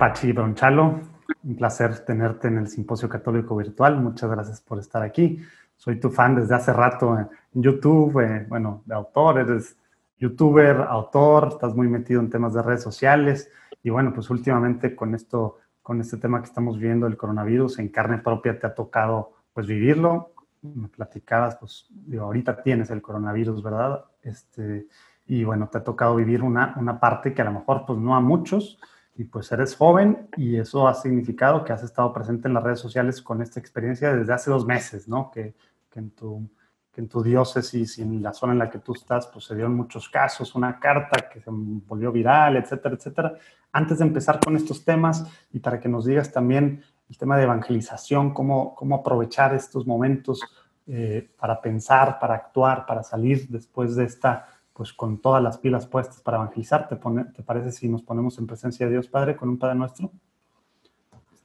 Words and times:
Pachi 0.00 0.32
Bronchalo, 0.32 0.98
un 1.44 1.56
placer 1.56 1.98
tenerte 2.06 2.48
en 2.48 2.56
el 2.56 2.68
Simposio 2.68 3.06
Católico 3.06 3.54
Virtual. 3.54 4.00
Muchas 4.00 4.30
gracias 4.30 4.58
por 4.62 4.78
estar 4.78 5.02
aquí. 5.02 5.38
Soy 5.76 6.00
tu 6.00 6.08
fan 6.08 6.34
desde 6.36 6.54
hace 6.54 6.72
rato 6.72 7.18
en 7.18 7.28
YouTube, 7.52 8.18
eh, 8.20 8.46
bueno, 8.48 8.82
de 8.86 8.94
autor, 8.94 9.40
eres 9.40 9.76
youtuber, 10.18 10.80
autor, 10.88 11.48
estás 11.48 11.74
muy 11.74 11.86
metido 11.86 12.18
en 12.22 12.30
temas 12.30 12.54
de 12.54 12.62
redes 12.62 12.82
sociales 12.82 13.50
y 13.82 13.90
bueno, 13.90 14.14
pues 14.14 14.30
últimamente 14.30 14.96
con 14.96 15.14
esto, 15.14 15.58
con 15.82 16.00
este 16.00 16.16
tema 16.16 16.40
que 16.40 16.46
estamos 16.46 16.78
viendo, 16.78 17.06
el 17.06 17.18
coronavirus, 17.18 17.78
en 17.78 17.90
carne 17.90 18.16
propia 18.16 18.58
te 18.58 18.66
ha 18.66 18.74
tocado 18.74 19.34
pues 19.52 19.66
vivirlo. 19.66 20.32
Me 20.62 20.88
platicabas, 20.88 21.56
pues 21.56 21.88
digo, 21.90 22.24
ahorita 22.24 22.62
tienes 22.62 22.88
el 22.88 23.02
coronavirus, 23.02 23.62
¿verdad? 23.62 24.06
Este, 24.22 24.86
y 25.26 25.44
bueno, 25.44 25.68
te 25.68 25.76
ha 25.76 25.84
tocado 25.84 26.16
vivir 26.16 26.42
una, 26.42 26.74
una 26.78 26.98
parte 26.98 27.34
que 27.34 27.42
a 27.42 27.44
lo 27.44 27.52
mejor 27.52 27.84
pues 27.84 27.98
no 27.98 28.16
a 28.16 28.20
muchos, 28.20 28.78
y 29.20 29.24
pues 29.24 29.52
eres 29.52 29.76
joven 29.76 30.30
y 30.38 30.56
eso 30.56 30.88
ha 30.88 30.94
significado 30.94 31.62
que 31.62 31.74
has 31.74 31.82
estado 31.82 32.10
presente 32.10 32.48
en 32.48 32.54
las 32.54 32.62
redes 32.62 32.80
sociales 32.80 33.20
con 33.20 33.42
esta 33.42 33.60
experiencia 33.60 34.16
desde 34.16 34.32
hace 34.32 34.50
dos 34.50 34.64
meses, 34.64 35.08
¿no? 35.08 35.30
Que, 35.30 35.54
en, 35.94 36.10
tu, 36.12 36.48
que 36.90 37.02
en 37.02 37.08
tu 37.10 37.22
diócesis 37.22 37.98
y 37.98 38.02
en 38.02 38.22
la 38.22 38.32
zona 38.32 38.54
en 38.54 38.60
la 38.60 38.70
que 38.70 38.78
tú 38.78 38.94
estás, 38.94 39.26
pues 39.26 39.44
se 39.44 39.54
dieron 39.54 39.76
muchos 39.76 40.08
casos, 40.08 40.54
una 40.54 40.80
carta 40.80 41.28
que 41.28 41.38
se 41.38 41.50
volvió 41.50 42.10
viral, 42.10 42.56
etcétera, 42.56 42.94
etcétera. 42.94 43.34
Antes 43.70 43.98
de 43.98 44.06
empezar 44.06 44.40
con 44.40 44.56
estos 44.56 44.86
temas 44.86 45.26
y 45.52 45.58
para 45.58 45.78
que 45.78 45.90
nos 45.90 46.06
digas 46.06 46.32
también 46.32 46.82
el 47.10 47.18
tema 47.18 47.36
de 47.36 47.42
evangelización, 47.42 48.32
cómo, 48.32 48.74
cómo 48.74 48.94
aprovechar 48.94 49.54
estos 49.54 49.86
momentos 49.86 50.40
eh, 50.86 51.28
para 51.38 51.60
pensar, 51.60 52.18
para 52.18 52.36
actuar, 52.36 52.86
para 52.86 53.02
salir 53.02 53.48
después 53.50 53.96
de 53.96 54.04
esta 54.04 54.46
pues 54.80 54.94
con 54.94 55.20
todas 55.20 55.42
las 55.42 55.58
pilas 55.58 55.86
puestas 55.86 56.22
para 56.22 56.38
evangelizar. 56.38 56.88
¿Te, 56.88 56.96
¿Te 56.96 57.42
parece 57.42 57.70
si 57.70 57.86
nos 57.86 58.02
ponemos 58.02 58.38
en 58.38 58.46
presencia 58.46 58.86
de 58.86 58.92
Dios 58.92 59.08
Padre 59.08 59.36
con 59.36 59.50
un 59.50 59.58
Padre 59.58 59.74
nuestro? 59.74 60.10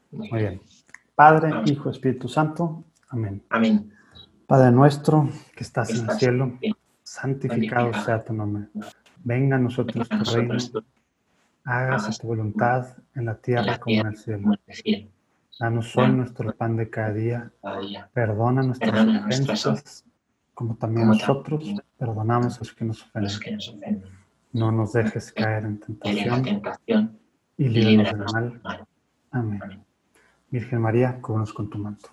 Muy 0.10 0.30
bien. 0.30 0.62
Padre, 1.16 1.52
Hijo, 1.66 1.90
Espíritu 1.90 2.30
Santo. 2.30 2.86
Amén. 3.10 3.44
Amén. 3.50 3.92
Padre 4.48 4.72
nuestro 4.72 5.28
que 5.54 5.66
estás 5.66 5.90
en 5.90 6.10
el 6.10 6.16
cielo, 6.18 6.58
santificado 7.04 7.92
sea 8.06 8.24
tu 8.24 8.32
nombre. 8.32 8.70
Venga 9.22 9.58
a 9.58 9.60
nosotros 9.60 10.08
tu 10.08 10.24
reino. 10.34 10.56
Hágase 11.66 12.18
tu 12.18 12.28
voluntad 12.28 12.88
en 13.16 13.26
la 13.26 13.36
tierra 13.36 13.78
como 13.80 14.00
en 14.00 14.08
el 14.08 14.16
cielo. 14.16 14.52
Danos 15.60 15.94
hoy 15.98 16.10
nuestro 16.10 16.56
pan 16.56 16.78
de 16.78 16.90
cada 16.90 17.12
día. 17.12 17.52
Perdona 18.14 18.64
nuestras 18.64 19.06
ofensas 19.06 20.06
como 20.56 20.76
también 20.76 21.08
nosotros 21.08 21.64
perdonamos 21.98 22.56
a 22.56 22.60
los 22.62 22.74
que 22.74 22.86
nos 22.86 23.04
ofenden. 23.70 24.04
No 24.54 24.72
nos 24.72 24.94
dejes 24.94 25.34
caer 25.34 25.66
en 25.66 25.80
tentación, 25.82 27.20
y 27.58 27.68
líbranos 27.68 28.34
del 28.34 28.62
mal. 28.64 28.88
Amén. 29.32 29.62
Virgen 30.50 30.82
María, 30.82 31.20
cúbrenos 31.22 31.52
con 31.54 31.70
tu 31.70 31.78
manto. 31.78 32.10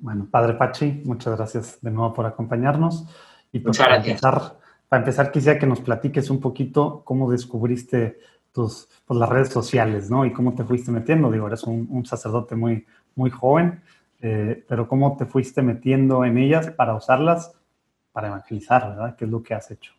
Bueno, 0.00 0.26
Padre 0.30 0.54
Pachi, 0.54 1.02
muchas 1.04 1.36
gracias 1.36 1.78
de 1.82 1.90
nuevo 1.90 2.14
por 2.14 2.24
acompañarnos. 2.24 3.06
Y 3.52 3.60
pues 3.60 3.76
para 3.76 3.98
empezar, 3.98 4.58
para 4.88 5.02
empezar, 5.02 5.30
quisiera 5.30 5.58
que 5.58 5.66
nos 5.66 5.80
platiques 5.80 6.30
un 6.30 6.40
poquito 6.40 7.02
cómo 7.04 7.30
descubriste 7.30 8.18
tus, 8.52 8.88
pues, 9.04 9.20
las 9.20 9.28
redes 9.28 9.50
sociales, 9.50 10.10
¿no? 10.10 10.24
Y 10.24 10.32
cómo 10.32 10.54
te 10.54 10.64
fuiste 10.64 10.90
metiendo. 10.90 11.30
Digo, 11.30 11.46
eres 11.46 11.64
un, 11.64 11.86
un 11.90 12.06
sacerdote 12.06 12.56
muy, 12.56 12.86
muy 13.14 13.30
joven, 13.30 13.82
eh, 14.26 14.64
pero 14.66 14.88
cómo 14.88 15.18
te 15.18 15.26
fuiste 15.26 15.60
metiendo 15.60 16.24
en 16.24 16.38
ellas 16.38 16.70
para 16.70 16.94
usarlas 16.94 17.52
para 18.10 18.28
evangelizar, 18.28 18.88
¿verdad? 18.88 19.16
¿Qué 19.18 19.26
es 19.26 19.30
lo 19.30 19.42
que 19.42 19.52
has 19.52 19.70
hecho? 19.70 19.92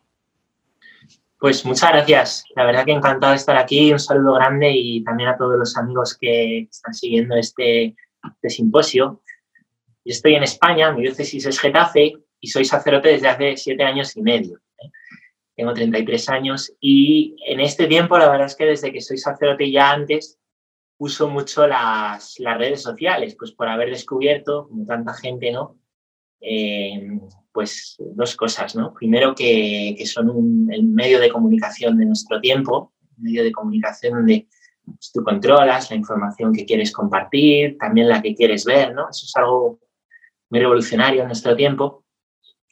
Pues 1.38 1.64
muchas 1.64 1.90
gracias. 1.90 2.44
La 2.56 2.64
verdad 2.64 2.84
que 2.84 2.90
encantado 2.90 3.30
de 3.30 3.36
estar 3.36 3.56
aquí. 3.56 3.92
Un 3.92 4.00
saludo 4.00 4.34
grande 4.34 4.72
y 4.74 5.04
también 5.04 5.28
a 5.28 5.36
todos 5.36 5.56
los 5.56 5.76
amigos 5.76 6.18
que 6.18 6.62
están 6.62 6.92
siguiendo 6.92 7.36
este, 7.36 7.94
este 8.24 8.50
simposio. 8.50 9.22
Yo 10.04 10.12
estoy 10.12 10.34
en 10.34 10.42
España, 10.42 10.90
mi 10.92 11.02
diócesis 11.02 11.46
es 11.46 11.60
Getafe 11.60 12.14
y 12.40 12.48
soy 12.48 12.64
sacerdote 12.64 13.10
desde 13.10 13.28
hace 13.28 13.56
siete 13.56 13.84
años 13.84 14.16
y 14.16 14.22
medio. 14.22 14.58
¿eh? 14.82 14.90
Tengo 15.54 15.72
33 15.72 16.28
años 16.30 16.72
y 16.80 17.36
en 17.46 17.60
este 17.60 17.86
tiempo, 17.86 18.18
la 18.18 18.28
verdad 18.28 18.46
es 18.46 18.56
que 18.56 18.64
desde 18.64 18.92
que 18.92 19.00
soy 19.00 19.18
sacerdote 19.18 19.70
ya 19.70 19.92
antes, 19.92 20.40
uso 20.98 21.28
mucho 21.28 21.66
las, 21.66 22.38
las, 22.38 22.58
redes 22.58 22.82
sociales, 22.82 23.36
pues 23.38 23.52
por 23.52 23.68
haber 23.68 23.90
descubierto, 23.90 24.68
como 24.68 24.86
tanta 24.86 25.14
gente, 25.14 25.52
¿no? 25.52 25.78
Eh, 26.40 27.20
pues 27.52 27.96
dos 27.98 28.36
cosas, 28.36 28.76
¿no? 28.76 28.92
Primero 28.92 29.34
que, 29.34 29.94
que 29.96 30.06
son 30.06 30.30
un, 30.30 30.72
el 30.72 30.84
medio 30.84 31.20
de 31.20 31.30
comunicación 31.30 31.96
de 31.96 32.06
nuestro 32.06 32.40
tiempo, 32.40 32.92
medio 33.16 33.42
de 33.42 33.52
comunicación 33.52 34.14
donde 34.14 34.46
pues, 34.84 35.10
tú 35.12 35.22
controlas 35.22 35.90
la 35.90 35.96
información 35.96 36.52
que 36.52 36.64
quieres 36.64 36.92
compartir, 36.92 37.76
también 37.78 38.08
la 38.08 38.22
que 38.22 38.34
quieres 38.34 38.64
ver, 38.64 38.94
¿no? 38.94 39.08
Eso 39.10 39.24
es 39.24 39.36
algo 39.36 39.80
muy 40.50 40.60
revolucionario 40.60 41.22
en 41.22 41.28
nuestro 41.28 41.56
tiempo. 41.56 42.04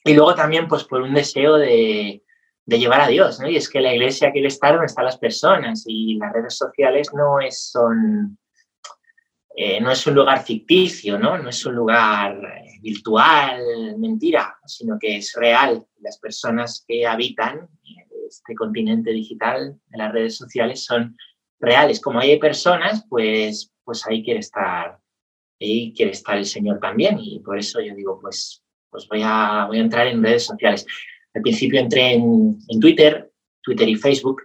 Y 0.05 0.15
luego 0.15 0.35
también, 0.35 0.69
pues 0.69 0.85
por 0.85 1.01
un 1.01 1.15
deseo 1.15 1.57
de, 1.57 2.24
de 2.67 2.79
llevar 2.79 3.03
a 3.03 3.09
Dios, 3.09 3.41
¿no? 3.41 3.49
Y 3.49 3.57
es 3.57 3.69
que 3.69 3.81
la 3.81 3.93
iglesia 3.93 4.33
quiere 4.33 4.49
estar 4.49 4.73
donde 4.73 4.87
están 4.87 5.05
las 5.05 5.19
personas 5.19 5.85
y 5.87 6.15
las 6.17 6.33
redes 6.33 6.57
sociales 6.57 7.11
no 7.13 7.41
es, 7.41 7.71
son, 7.71 8.39
eh, 9.55 9.81
no 9.81 9.91
es 9.91 10.07
un 10.07 10.15
lugar 10.15 10.43
ficticio, 10.43 11.19
¿no? 11.19 11.37
No 11.37 11.51
es 11.51 11.65
un 11.67 11.75
lugar 11.75 12.37
eh, 12.37 12.79
virtual, 12.81 13.61
mentira, 13.99 14.57
sino 14.65 14.99
que 14.99 15.17
es 15.17 15.35
real. 15.37 15.85
Las 16.01 16.19
personas 16.19 16.85
que 16.87 17.07
habitan 17.07 17.69
este 18.27 18.55
continente 18.55 19.11
digital 19.11 19.79
de 19.87 19.99
las 19.99 20.13
redes 20.13 20.37
sociales 20.37 20.85
son 20.85 21.17
reales. 21.61 22.01
Como 22.01 22.21
hay 22.21 22.39
personas, 22.39 23.05
pues, 23.09 23.73
pues 23.85 24.07
ahí 24.07 24.23
quiere 24.23 24.41
estar, 24.41 24.99
ahí 25.61 25.93
quiere 25.95 26.13
estar 26.13 26.37
el 26.37 26.47
Señor 26.47 26.81
también. 26.81 27.19
Y 27.21 27.41
por 27.41 27.59
eso 27.59 27.81
yo 27.81 27.95
digo, 27.95 28.19
pues, 28.21 28.65
pues 28.91 29.07
voy 29.09 29.23
a, 29.25 29.67
voy 29.67 29.79
a 29.79 29.83
entrar 29.83 30.07
en 30.07 30.23
redes 30.23 30.47
sociales. 30.47 30.87
Al 31.35 31.43
principio 31.43 31.81
entré 31.81 32.15
en, 32.15 32.59
Twitter, 32.81 33.31
Twitter 33.63 33.89
y 33.89 33.97
Facebook. 33.97 34.43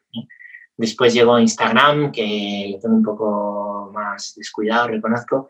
Después 0.77 1.13
llegó 1.13 1.39
Instagram, 1.39 2.11
que 2.11 2.71
lo 2.73 2.79
tengo 2.79 2.95
un 2.95 3.03
poco 3.03 3.91
más 3.93 4.33
descuidado, 4.35 4.87
reconozco. 4.87 5.47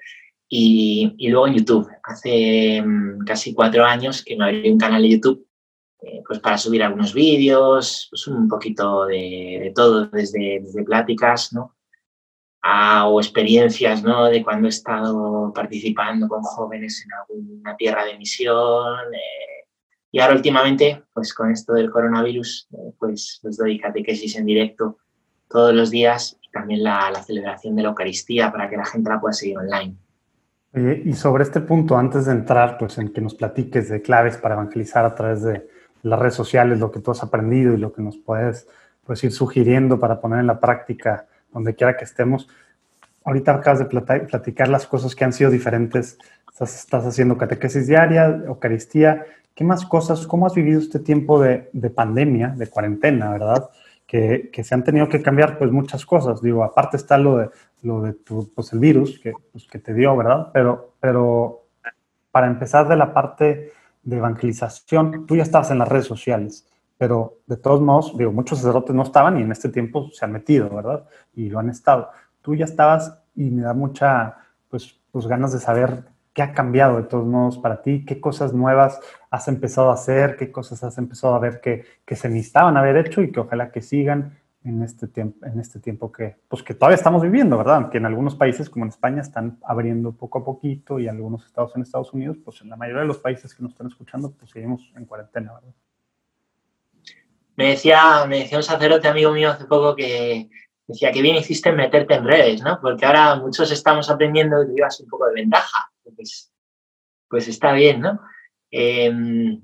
Y, 0.48 1.16
luego 1.30 1.48
en 1.48 1.56
YouTube. 1.56 1.90
Hace 2.04 2.82
mm, 2.82 3.20
casi 3.26 3.54
cuatro 3.54 3.86
años 3.86 4.24
que 4.24 4.36
me 4.36 4.46
abrí 4.46 4.70
un 4.70 4.80
canal 4.80 5.02
de 5.02 5.10
YouTube 5.10 5.46
eh, 6.02 6.24
pues 6.26 6.40
para 6.40 6.58
subir 6.58 6.82
algunos 6.82 7.14
vídeos, 7.14 8.08
pues 8.10 8.26
un 8.28 8.48
poquito 8.48 9.06
de, 9.06 9.72
todo, 9.76 10.06
desde, 10.06 10.62
desde 10.62 10.84
pláticas, 10.84 11.52
¿no? 11.52 11.76
o 12.62 13.20
experiencias 13.20 14.04
¿no? 14.04 14.26
de 14.26 14.44
cuando 14.44 14.68
he 14.68 14.70
estado 14.70 15.52
participando 15.54 16.28
con 16.28 16.42
jóvenes 16.42 17.04
en 17.06 17.14
alguna 17.14 17.76
tierra 17.78 18.06
de 18.06 18.18
misión, 18.18 19.14
eh, 19.14 19.49
y 20.12 20.20
ahora 20.20 20.36
últimamente, 20.36 21.04
pues 21.14 21.34
con 21.34 21.52
esto 21.52 21.74
del 21.74 21.92
coronavirus, 21.92 22.68
eh, 22.74 22.94
pues 22.98 23.40
les 23.44 23.58
doy 23.58 23.80
catequesis 23.80 24.36
en 24.38 24.46
directo 24.46 24.98
todos 25.48 25.74
los 25.74 25.92
días 25.92 26.38
y 26.42 26.50
también 26.50 26.84
la, 26.84 27.12
celebración 27.24 27.76
de 27.76 27.84
la 27.84 27.90
Eucaristía 27.90 28.52
para 28.52 28.70
que 28.70 28.78
la 28.78 28.86
gente 28.86 29.10
la 29.10 29.20
pueda 29.20 29.34
seguir 29.34 29.58
online. 29.58 29.96
y 30.74 31.14
sobre 31.14 31.44
este 31.44 31.62
punto, 31.62 31.98
antes 31.98 32.26
de 32.26 32.32
entrar, 32.32 32.78
pues 32.78 32.98
en 32.98 33.10
que 33.10 33.22
nos 33.22 33.36
platiques 33.36 33.90
de 33.90 34.02
claves 34.02 34.38
para 34.38 34.56
evangelizar 34.56 35.06
a 35.06 35.16
través 35.16 35.44
de 35.44 35.68
las 36.04 36.20
redes 36.20 36.36
sociales, 36.36 36.80
lo 36.80 36.92
que 36.92 37.00
tú 37.00 37.12
has 37.12 37.24
aprendido 37.24 37.74
y 37.74 37.78
lo 37.78 37.92
que 37.92 38.02
nos 38.02 38.18
puedes 38.18 38.68
pues, 39.06 39.24
ir 39.24 39.32
sugiriendo 39.32 40.00
para 40.00 40.22
poner 40.22 40.40
en 40.40 40.48
la 40.48 40.60
práctica 40.60 41.28
donde 41.52 41.76
quiera 41.76 41.98
que 41.98 42.06
estemos. 42.06 42.48
Ahorita 43.26 43.56
acabas 43.56 43.80
de 43.80 43.86
platicar 43.86 44.70
las 44.70 44.88
cosas 44.88 45.16
que 45.16 45.24
han 45.24 45.34
sido 45.34 45.50
diferentes. 45.50 46.18
Estás, 46.52 46.76
estás 46.76 47.06
haciendo 47.06 47.38
catequesis 47.38 47.88
diaria, 47.88 48.26
Eucaristía, 48.26 49.26
¿Qué 49.60 49.66
más 49.66 49.86
cosas, 49.86 50.26
cómo 50.26 50.46
has 50.46 50.56
vivido 50.56 50.80
este 50.80 51.00
tiempo 51.00 51.38
de, 51.42 51.70
pandemia, 51.94 52.56
de 52.56 52.68
cuarentena, 52.68 53.30
verdad? 53.30 53.70
Que, 54.08 54.50
se 54.64 54.74
han 54.74 54.86
tenido 54.86 55.10
que 55.10 55.22
cambiar 55.22 55.58
pues 55.58 55.70
muchas 55.70 56.06
cosas. 56.06 56.42
Digo, 56.42 56.64
aparte 56.64 56.96
está 56.96 57.18
lo 57.18 57.36
de, 57.36 57.50
lo 57.82 58.02
de 58.02 58.14
tu, 58.14 58.50
pues, 58.56 58.72
el 58.72 58.80
virus 58.80 59.20
que, 59.20 59.34
pues, 59.52 59.68
que 59.68 59.80
te 59.80 59.94
dio, 59.94 60.16
¿verdad? 60.16 60.50
Pero, 60.54 60.94
pero 61.02 61.66
para 62.32 62.48
empezar 62.48 62.88
de 62.88 62.96
la 62.96 63.14
parte 63.14 63.74
de 64.02 64.16
evangelización, 64.16 65.26
tú 65.26 65.36
ya 65.36 65.44
estabas 65.44 65.72
en 65.72 65.80
las 65.80 65.90
redes 65.90 66.06
sociales, 66.06 66.66
pero 66.98 67.40
de 67.46 67.58
todos 67.58 67.82
modos, 67.82 68.18
digo, 68.18 68.32
muchos 68.32 68.60
sacerdotes 68.60 68.96
no 68.96 69.04
estaban 69.04 69.40
y 69.40 69.42
en 69.42 69.52
este 69.52 69.68
tiempo 69.68 70.10
se 70.14 70.24
han 70.24 70.32
metido, 70.32 70.70
¿verdad? 70.70 71.04
Y 71.36 71.50
lo 71.50 71.60
han 71.60 71.70
estado. 71.70 72.08
Tú 72.42 72.56
ya 72.56 72.64
estabas 72.64 73.14
y 73.36 73.50
me 73.50 73.64
da 73.64 73.74
mucha, 73.74 74.38
pues, 74.70 74.98
pues 75.12 75.28
ganas 75.28 75.52
de 75.52 75.60
saber 75.60 76.06
¿Qué 76.34 76.42
ha 76.42 76.54
cambiado 76.54 76.98
de 76.98 77.04
todos 77.04 77.26
modos 77.26 77.58
para 77.58 77.82
ti? 77.82 78.06
¿Qué 78.06 78.22
cosas 78.22 78.54
nuevas 78.54 79.00
has 79.30 79.48
empezado 79.48 79.90
a 79.90 79.94
hacer? 79.94 80.38
¿Qué 80.38 80.52
cosas 80.52 80.84
has 80.84 80.98
empezado 80.98 81.36
a 81.36 81.40
ver 81.40 81.60
que, 81.60 81.86
que 82.06 82.16
se 82.16 82.30
necesitaban 82.30 82.78
haber 82.78 82.98
hecho 82.98 83.22
y 83.22 83.32
que 83.32 83.40
ojalá 83.40 83.72
que 83.72 83.82
sigan 83.82 84.38
en 84.64 84.84
este 84.84 85.08
tiempo, 85.08 85.46
en 85.46 85.60
este 85.60 85.80
tiempo 85.80 86.12
que, 86.12 86.36
pues 86.48 86.64
que 86.64 86.74
todavía 86.74 86.96
estamos 86.96 87.22
viviendo, 87.22 87.58
¿verdad? 87.58 87.76
Aunque 87.76 87.98
en 87.98 88.06
algunos 88.06 88.36
países 88.36 88.70
como 88.70 88.86
en 88.86 88.90
España 88.90 89.22
están 89.22 89.58
abriendo 89.64 90.12
poco 90.12 90.40
a 90.40 90.46
poquito 90.46 91.00
y 91.00 91.08
algunos 91.08 91.46
estados 91.46 91.76
en 91.76 91.82
Estados 91.82 92.14
Unidos, 92.14 92.38
pues 92.44 92.62
en 92.62 92.70
la 92.70 92.76
mayoría 92.76 93.02
de 93.02 93.08
los 93.08 93.20
países 93.20 93.54
que 93.54 93.64
nos 93.64 93.72
están 93.72 93.88
escuchando, 93.88 94.32
pues 94.32 94.52
seguimos 94.52 94.92
en 94.96 95.06
cuarentena, 95.06 95.54
¿verdad? 95.54 95.74
Me 97.56 97.72
decía, 97.72 98.26
me 98.28 98.40
decía 98.40 98.58
un 98.58 98.64
sacerdote 98.64 99.08
amigo 99.08 99.32
mío 99.32 99.50
hace 99.52 99.66
poco 99.66 99.96
que 99.96 100.50
decía, 100.88 101.12
que 101.12 101.22
bien 101.22 101.36
hiciste 101.36 101.72
meterte 101.72 102.16
en 102.16 102.26
redes, 102.26 102.62
¿no? 102.62 102.80
Porque 102.82 103.06
ahora 103.06 103.36
muchos 103.36 103.72
estamos 103.72 104.10
aprendiendo 104.10 104.64
y 104.64 104.76
llevas 104.76 105.00
un 105.00 105.08
poco 105.08 105.28
de 105.28 105.36
ventaja. 105.36 105.92
Pues, 106.16 106.54
pues 107.30 107.48
está 107.48 107.74
bien, 107.74 108.02
¿no? 108.02 108.20
Em, 108.72 109.62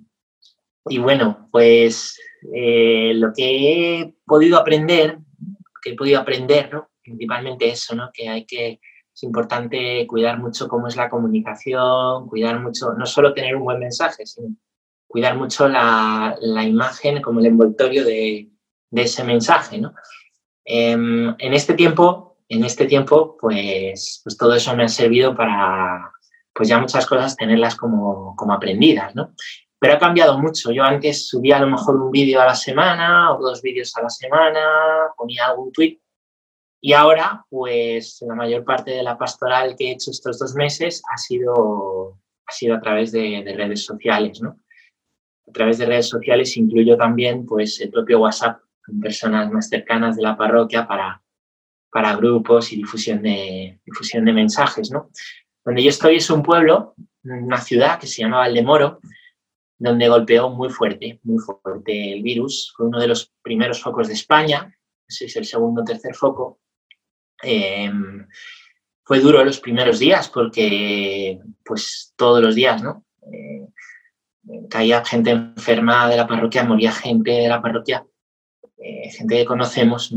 y 0.88 0.98
bueno, 1.00 1.50
pues 1.52 2.20
eh, 2.54 3.14
lo 3.16 3.34
que 3.34 4.00
he 4.02 4.16
podido 4.26 4.58
aprender, 4.58 5.20
que 5.82 5.92
he 5.92 5.96
podido 5.96 6.20
aprender, 6.20 6.72
¿no? 6.74 6.90
Principalmente 7.02 7.70
eso, 7.70 7.96
¿no? 7.96 8.10
Que 8.14 8.30
hay 8.30 8.46
que, 8.46 8.80
es 9.14 9.24
importante 9.24 10.06
cuidar 10.08 10.40
mucho 10.40 10.68
cómo 10.68 10.88
es 10.88 10.96
la 10.96 11.10
comunicación, 11.10 12.28
cuidar 12.28 12.60
mucho, 12.60 12.94
no 12.94 13.06
solo 13.06 13.34
tener 13.34 13.56
un 13.56 13.64
buen 13.64 13.80
mensaje, 13.80 14.26
sino 14.26 14.56
cuidar 15.08 15.38
mucho 15.38 15.68
la, 15.68 16.36
la 16.42 16.64
imagen 16.64 17.22
como 17.22 17.40
el 17.40 17.46
envoltorio 17.46 18.04
de, 18.04 18.50
de 18.92 19.02
ese 19.02 19.24
mensaje, 19.24 19.80
¿no? 19.80 19.94
Em, 20.66 21.36
en 21.38 21.54
este 21.54 21.76
tiempo, 21.76 22.38
en 22.50 22.64
este 22.64 22.86
tiempo, 22.86 23.38
pues, 23.40 24.22
pues 24.24 24.38
todo 24.38 24.56
eso 24.56 24.76
me 24.76 24.84
ha 24.84 24.88
servido 24.88 25.36
para, 25.36 26.12
pues 26.56 26.70
ya 26.70 26.80
muchas 26.80 27.06
cosas 27.06 27.36
tenerlas 27.36 27.76
como, 27.76 28.34
como 28.38 28.54
aprendidas, 28.54 29.14
¿no? 29.14 29.34
Pero 29.78 29.96
ha 29.96 30.00
cambiado 30.00 30.40
mucho. 30.40 30.72
Yo 30.72 30.84
antes 30.84 31.28
subía 31.28 31.58
a 31.58 31.60
lo 31.60 31.68
mejor 31.68 31.98
un 31.98 32.12
vídeo 32.12 32.42
a 32.42 32.46
la 32.46 32.56
semana 32.56 33.34
o 33.34 33.42
dos 33.42 33.62
vídeos 33.62 33.96
a 33.98 34.04
la 34.04 34.10
semana, 34.10 34.62
ponía 35.18 35.48
algún 35.48 35.74
tweet. 35.74 36.00
Y 36.82 36.94
ahora, 36.94 37.46
pues 37.50 38.24
la 38.26 38.36
mayor 38.36 38.64
parte 38.64 38.92
de 38.92 39.04
la 39.04 39.18
pastoral 39.18 39.76
que 39.78 39.90
he 39.90 39.92
hecho 39.92 40.12
estos 40.12 40.40
dos 40.40 40.56
meses 40.56 41.04
ha 41.12 41.18
sido, 41.18 42.20
ha 42.48 42.52
sido 42.54 42.76
a 42.76 42.80
través 42.80 43.12
de, 43.12 43.44
de 43.44 43.54
redes 43.54 43.84
sociales, 43.84 44.42
¿no? 44.42 44.62
A 45.48 45.52
través 45.52 45.78
de 45.78 45.88
redes 45.88 46.08
sociales 46.08 46.56
incluyo 46.56 46.96
también 46.96 47.46
pues 47.46 47.82
el 47.82 47.92
propio 47.92 48.22
WhatsApp 48.22 48.62
con 48.86 49.00
personas 49.02 49.52
más 49.52 49.68
cercanas 49.68 50.16
de 50.16 50.24
la 50.24 50.38
parroquia 50.38 50.88
para, 50.88 51.22
para 51.92 52.16
grupos 52.16 52.72
y 52.72 52.78
difusión 52.78 53.22
de, 53.22 53.80
difusión 53.86 54.26
de 54.26 54.34
mensajes. 54.34 54.90
¿no? 54.92 55.12
Donde 55.66 55.84
yo 55.84 55.90
estoy 55.90 56.18
es 56.18 56.30
un 56.30 56.44
pueblo, 56.44 56.96
una 57.24 57.60
ciudad 57.60 58.00
que 58.00 58.08
se 58.08 58.22
llama 58.22 58.38
Valdemoro, 58.38 59.00
donde 59.78 60.08
golpeó 60.08 60.50
muy 60.50 60.70
fuerte, 60.70 61.20
muy 61.24 61.40
fuerte 61.40 62.14
el 62.14 62.22
virus. 62.22 62.72
Fue 62.78 62.88
uno 62.88 63.00
de 63.00 63.08
los 63.08 63.34
primeros 63.42 63.82
focos 63.82 64.08
de 64.08 64.14
España, 64.14 64.74
ese 65.08 65.26
es 65.26 65.36
el 65.36 65.46
segundo 65.46 65.82
o 65.82 65.86
tercer 65.86 66.16
foco. 66.16 66.60
Em, 67.42 68.28
fue 69.04 69.20
duro 69.20 69.44
los 69.44 69.60
primeros 69.60 70.00
días 70.00 70.30
porque, 70.30 71.40
pues, 71.64 72.14
todos 72.16 72.42
los 72.42 72.56
días, 72.56 72.82
¿no? 72.82 73.04
Eh, 73.32 73.68
caía 74.70 75.04
gente 75.04 75.32
enferma 75.32 76.08
de 76.08 76.18
la 76.18 76.28
parroquia, 76.28 76.64
moría 76.64 76.92
gente 76.92 77.32
de 77.32 77.48
la 77.48 77.62
parroquia 77.62 78.06
eh, 78.78 79.10
gente 79.10 79.38
que 79.38 79.46
conocemos, 79.46 80.14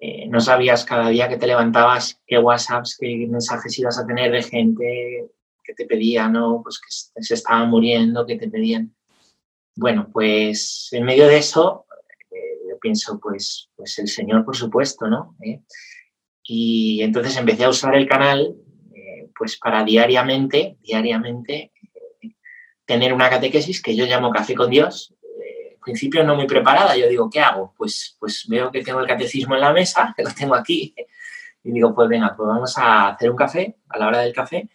eh, 0.00 0.28
¿no? 0.28 0.40
sabías 0.40 0.84
cada 0.84 1.08
día 1.08 1.28
que 1.28 1.36
te 1.36 1.46
levantabas 1.46 2.20
qué 2.26 2.38
WhatsApps, 2.38 2.96
qué 2.98 3.26
mensajes 3.28 3.78
ibas 3.78 3.98
a 3.98 4.06
tener 4.06 4.30
de 4.30 4.42
gente 4.42 5.28
que 5.64 5.74
te 5.74 5.86
pedía, 5.86 6.28
¿no? 6.28 6.62
Pues 6.62 6.78
que 6.80 7.22
se 7.22 7.34
estaban 7.34 7.68
muriendo, 7.68 8.26
que 8.26 8.36
te 8.36 8.48
pedían. 8.48 8.94
Bueno, 9.76 10.08
pues 10.12 10.88
en 10.92 11.04
medio 11.04 11.26
de 11.26 11.38
eso, 11.38 11.86
eh, 12.30 12.68
yo 12.70 12.78
pienso, 12.78 13.20
pues, 13.20 13.68
pues 13.76 13.98
el 13.98 14.08
Señor, 14.08 14.44
por 14.44 14.56
supuesto, 14.56 15.06
¿no? 15.08 15.36
Y 16.42 17.02
entonces 17.02 17.36
empecé 17.36 17.64
a 17.64 17.68
usar 17.68 17.94
el 17.94 18.08
canal, 18.08 18.56
pues 19.36 19.56
para 19.58 19.84
diariamente, 19.84 20.76
diariamente, 20.80 21.72
tener 22.88 23.12
una 23.12 23.28
catequesis 23.28 23.82
que 23.82 23.94
yo 23.94 24.06
llamo 24.06 24.30
Café 24.30 24.54
con 24.54 24.70
Dios, 24.70 25.14
principio 25.88 26.22
no 26.22 26.36
muy 26.36 26.46
preparada. 26.46 26.96
Yo 26.96 27.08
digo, 27.08 27.30
¿qué 27.30 27.40
hago? 27.40 27.72
Pues, 27.76 28.16
pues 28.20 28.46
veo 28.46 28.70
que 28.70 28.82
tengo 28.82 29.00
el 29.00 29.06
catecismo 29.06 29.54
en 29.54 29.62
la 29.62 29.72
mesa, 29.72 30.12
que 30.16 30.22
lo 30.22 30.30
tengo 30.32 30.54
aquí, 30.54 30.94
y 31.64 31.72
digo, 31.72 31.94
pues 31.94 32.08
venga, 32.08 32.34
pues 32.36 32.46
vamos 32.46 32.76
a 32.78 33.08
hacer 33.08 33.30
un 33.30 33.36
café 33.36 33.76
a 33.88 33.98
la 33.98 34.08
hora 34.08 34.18
del 34.20 34.32
café 34.32 34.68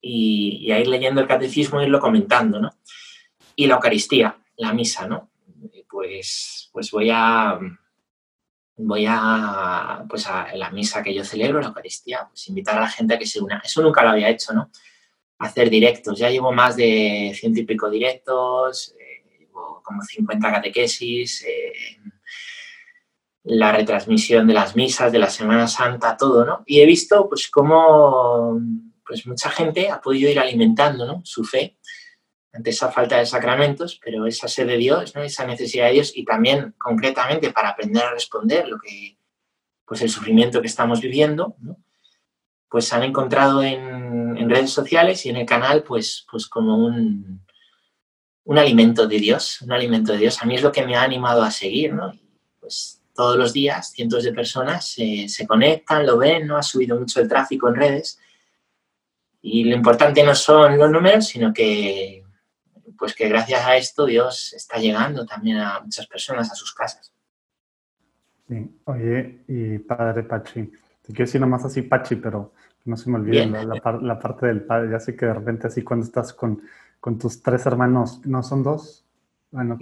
y, 0.00 0.70
a 0.70 0.78
ir 0.78 0.86
leyendo 0.86 1.20
el 1.20 1.26
catecismo 1.26 1.80
e 1.80 1.84
irlo 1.84 2.00
comentando, 2.00 2.60
¿no? 2.60 2.70
Y 3.56 3.66
la 3.66 3.74
Eucaristía, 3.74 4.36
la 4.56 4.72
misa, 4.72 5.06
¿no? 5.06 5.30
Pues, 5.88 6.70
pues 6.72 6.90
voy 6.90 7.10
a 7.12 7.58
voy 8.80 9.06
a, 9.08 10.04
pues 10.08 10.26
a 10.28 10.54
la 10.54 10.70
misa 10.70 11.02
que 11.02 11.12
yo 11.12 11.24
celebro, 11.24 11.60
la 11.60 11.68
Eucaristía, 11.68 12.26
pues 12.28 12.48
invitar 12.48 12.76
a 12.76 12.82
la 12.82 12.88
gente 12.88 13.14
a 13.14 13.18
que 13.18 13.26
se 13.26 13.40
una. 13.40 13.60
Eso 13.64 13.82
nunca 13.82 14.02
lo 14.02 14.10
había 14.10 14.28
hecho, 14.28 14.52
¿no? 14.52 14.70
Hacer 15.38 15.68
directos. 15.68 16.18
Ya 16.18 16.30
llevo 16.30 16.52
más 16.52 16.76
de 16.76 17.32
ciento 17.34 17.60
y 17.60 17.64
pico 17.64 17.90
directos, 17.90 18.94
como 19.88 20.02
50 20.02 20.52
catequesis, 20.52 21.44
eh, 21.44 21.72
la 23.44 23.72
retransmisión 23.72 24.46
de 24.46 24.54
las 24.54 24.76
misas, 24.76 25.10
de 25.10 25.18
la 25.18 25.30
Semana 25.30 25.66
Santa, 25.66 26.16
todo, 26.16 26.44
¿no? 26.44 26.62
Y 26.66 26.80
he 26.80 26.86
visto, 26.86 27.28
pues, 27.28 27.48
cómo 27.48 28.60
pues, 29.06 29.26
mucha 29.26 29.48
gente 29.48 29.90
ha 29.90 30.00
podido 30.00 30.30
ir 30.30 30.38
alimentando, 30.38 31.06
¿no? 31.06 31.22
Su 31.24 31.44
fe 31.44 31.78
ante 32.52 32.70
esa 32.70 32.90
falta 32.90 33.18
de 33.18 33.26
sacramentos, 33.26 34.00
pero 34.02 34.26
esa 34.26 34.48
sed 34.48 34.66
de 34.66 34.76
Dios, 34.76 35.14
¿no? 35.14 35.22
esa 35.22 35.46
necesidad 35.46 35.86
de 35.86 35.92
Dios 35.92 36.12
y 36.14 36.24
también 36.24 36.74
concretamente 36.78 37.52
para 37.52 37.70
aprender 37.70 38.02
a 38.02 38.10
responder 38.10 38.68
lo 38.68 38.78
que, 38.78 39.18
pues 39.84 40.02
el 40.02 40.10
sufrimiento 40.10 40.60
que 40.60 40.66
estamos 40.66 41.00
viviendo, 41.00 41.56
¿no? 41.60 41.76
pues 42.68 42.92
han 42.92 43.02
encontrado 43.02 43.62
en, 43.62 44.36
en, 44.36 44.50
redes 44.50 44.70
sociales 44.70 45.24
y 45.24 45.30
en 45.30 45.36
el 45.36 45.46
canal 45.46 45.82
pues, 45.84 46.26
pues 46.30 46.48
como 46.48 46.76
un, 46.76 47.46
un 48.48 48.56
alimento 48.56 49.06
de 49.06 49.18
Dios, 49.18 49.60
un 49.60 49.72
alimento 49.72 50.12
de 50.12 50.20
Dios. 50.20 50.42
A 50.42 50.46
mí 50.46 50.54
es 50.54 50.62
lo 50.62 50.72
que 50.72 50.86
me 50.86 50.96
ha 50.96 51.02
animado 51.02 51.42
a 51.42 51.50
seguir, 51.50 51.92
¿no? 51.92 52.14
Pues 52.58 53.02
todos 53.14 53.36
los 53.36 53.52
días 53.52 53.90
cientos 53.90 54.24
de 54.24 54.32
personas 54.32 54.86
se, 54.86 55.46
conectan, 55.46 56.06
lo 56.06 56.16
ven, 56.16 56.46
¿no? 56.46 56.56
Ha 56.56 56.62
subido 56.62 56.98
mucho 56.98 57.20
el 57.20 57.28
tráfico 57.28 57.68
en 57.68 57.74
redes 57.74 58.18
y 59.42 59.64
lo 59.64 59.76
importante 59.76 60.24
no 60.24 60.34
son 60.34 60.78
los 60.78 60.90
números, 60.90 61.26
sino 61.26 61.52
que 61.52 62.24
pues 62.96 63.14
que 63.14 63.28
gracias 63.28 63.66
a 63.66 63.76
esto 63.76 64.06
Dios 64.06 64.54
está 64.54 64.78
llegando 64.78 65.26
también 65.26 65.58
a 65.58 65.80
muchas 65.80 66.06
personas 66.06 66.50
a 66.50 66.54
sus 66.54 66.72
casas. 66.72 67.12
Sí, 68.48 68.80
oye, 68.84 69.44
y 69.46 69.78
padre 69.80 70.22
Pachi, 70.22 70.62
te 71.02 71.08
quiero 71.08 71.26
decir 71.26 71.40
nomás 71.40 71.66
así 71.66 71.82
Pachi, 71.82 72.16
pero 72.16 72.54
no 72.86 72.96
se 72.96 73.10
me 73.10 73.16
olvide 73.16 73.44
la, 73.44 73.64
la, 73.64 74.18
parte 74.18 74.46
del 74.46 74.62
padre, 74.62 74.90
ya 74.90 75.00
sé 75.00 75.14
que 75.14 75.26
de 75.26 75.34
repente 75.34 75.66
así 75.66 75.82
cuando 75.82 76.06
estás 76.06 76.32
con 76.32 76.62
con 77.00 77.18
tus 77.18 77.42
tres 77.42 77.64
hermanos, 77.66 78.20
¿no 78.24 78.42
son 78.42 78.62
dos? 78.62 79.04
Bueno, 79.50 79.78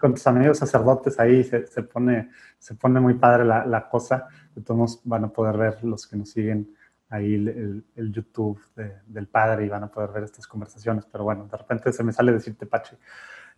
con, 0.00 0.14
Tus, 0.14 0.26
amigos 0.26 0.58
sacerdotes 0.58 1.18
ahí 1.18 1.42
se, 1.42 1.66
se, 1.66 1.82
pone, 1.82 2.30
se 2.58 2.74
pone 2.74 3.00
muy 3.00 3.14
padre 3.14 3.44
la, 3.44 3.64
la, 3.64 3.88
cosa. 3.88 4.28
De 4.54 4.60
todos 4.60 5.00
van 5.04 5.24
a 5.24 5.28
poder 5.28 5.56
ver 5.56 5.84
los 5.84 6.06
que 6.06 6.16
nos 6.16 6.30
siguen 6.30 6.74
ahí 7.08 7.34
el, 7.34 7.84
el, 7.96 8.12
YouTube 8.12 8.60
del 9.06 9.26
padre 9.28 9.64
y 9.64 9.68
van 9.68 9.84
a 9.84 9.90
poder 9.90 10.10
ver 10.10 10.24
estas 10.24 10.46
conversaciones. 10.46 11.06
Pero 11.06 11.24
bueno, 11.24 11.48
de 11.50 11.56
repente 11.56 11.90
se 11.90 12.04
me 12.04 12.12
sale 12.12 12.32
decirte, 12.32 12.66
Pache. 12.66 12.98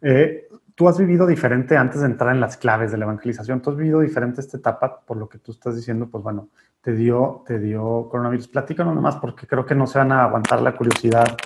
Eh, 0.02 0.48
tú 0.74 0.88
has 0.88 0.98
vivido 0.98 1.26
diferente 1.26 1.76
antes 1.76 2.00
de 2.00 2.06
entrar 2.06 2.34
en 2.34 2.40
las 2.40 2.56
claves 2.56 2.90
de 2.90 2.98
la 2.98 3.04
evangelización. 3.04 3.60
Tú 3.60 3.70
has 3.70 3.76
vivido 3.76 4.00
diferente 4.00 4.40
esta 4.40 4.56
etapa, 4.56 5.00
por 5.00 5.16
lo 5.16 5.28
que 5.28 5.38
tú 5.38 5.52
estás 5.52 5.76
diciendo, 5.76 6.08
pues 6.08 6.24
bueno, 6.24 6.48
te 6.80 6.94
dio, 6.94 7.44
te 7.46 7.58
dio 7.58 8.08
coronavirus. 8.10 8.48
Platícanos 8.48 8.94
nomás, 8.94 9.16
porque 9.16 9.46
creo 9.46 9.66
que 9.66 9.74
no 9.74 9.86
se 9.86 9.98
van 9.98 10.12
a 10.12 10.24
aguantar 10.24 10.62
la 10.62 10.74
curiosidad 10.74 11.36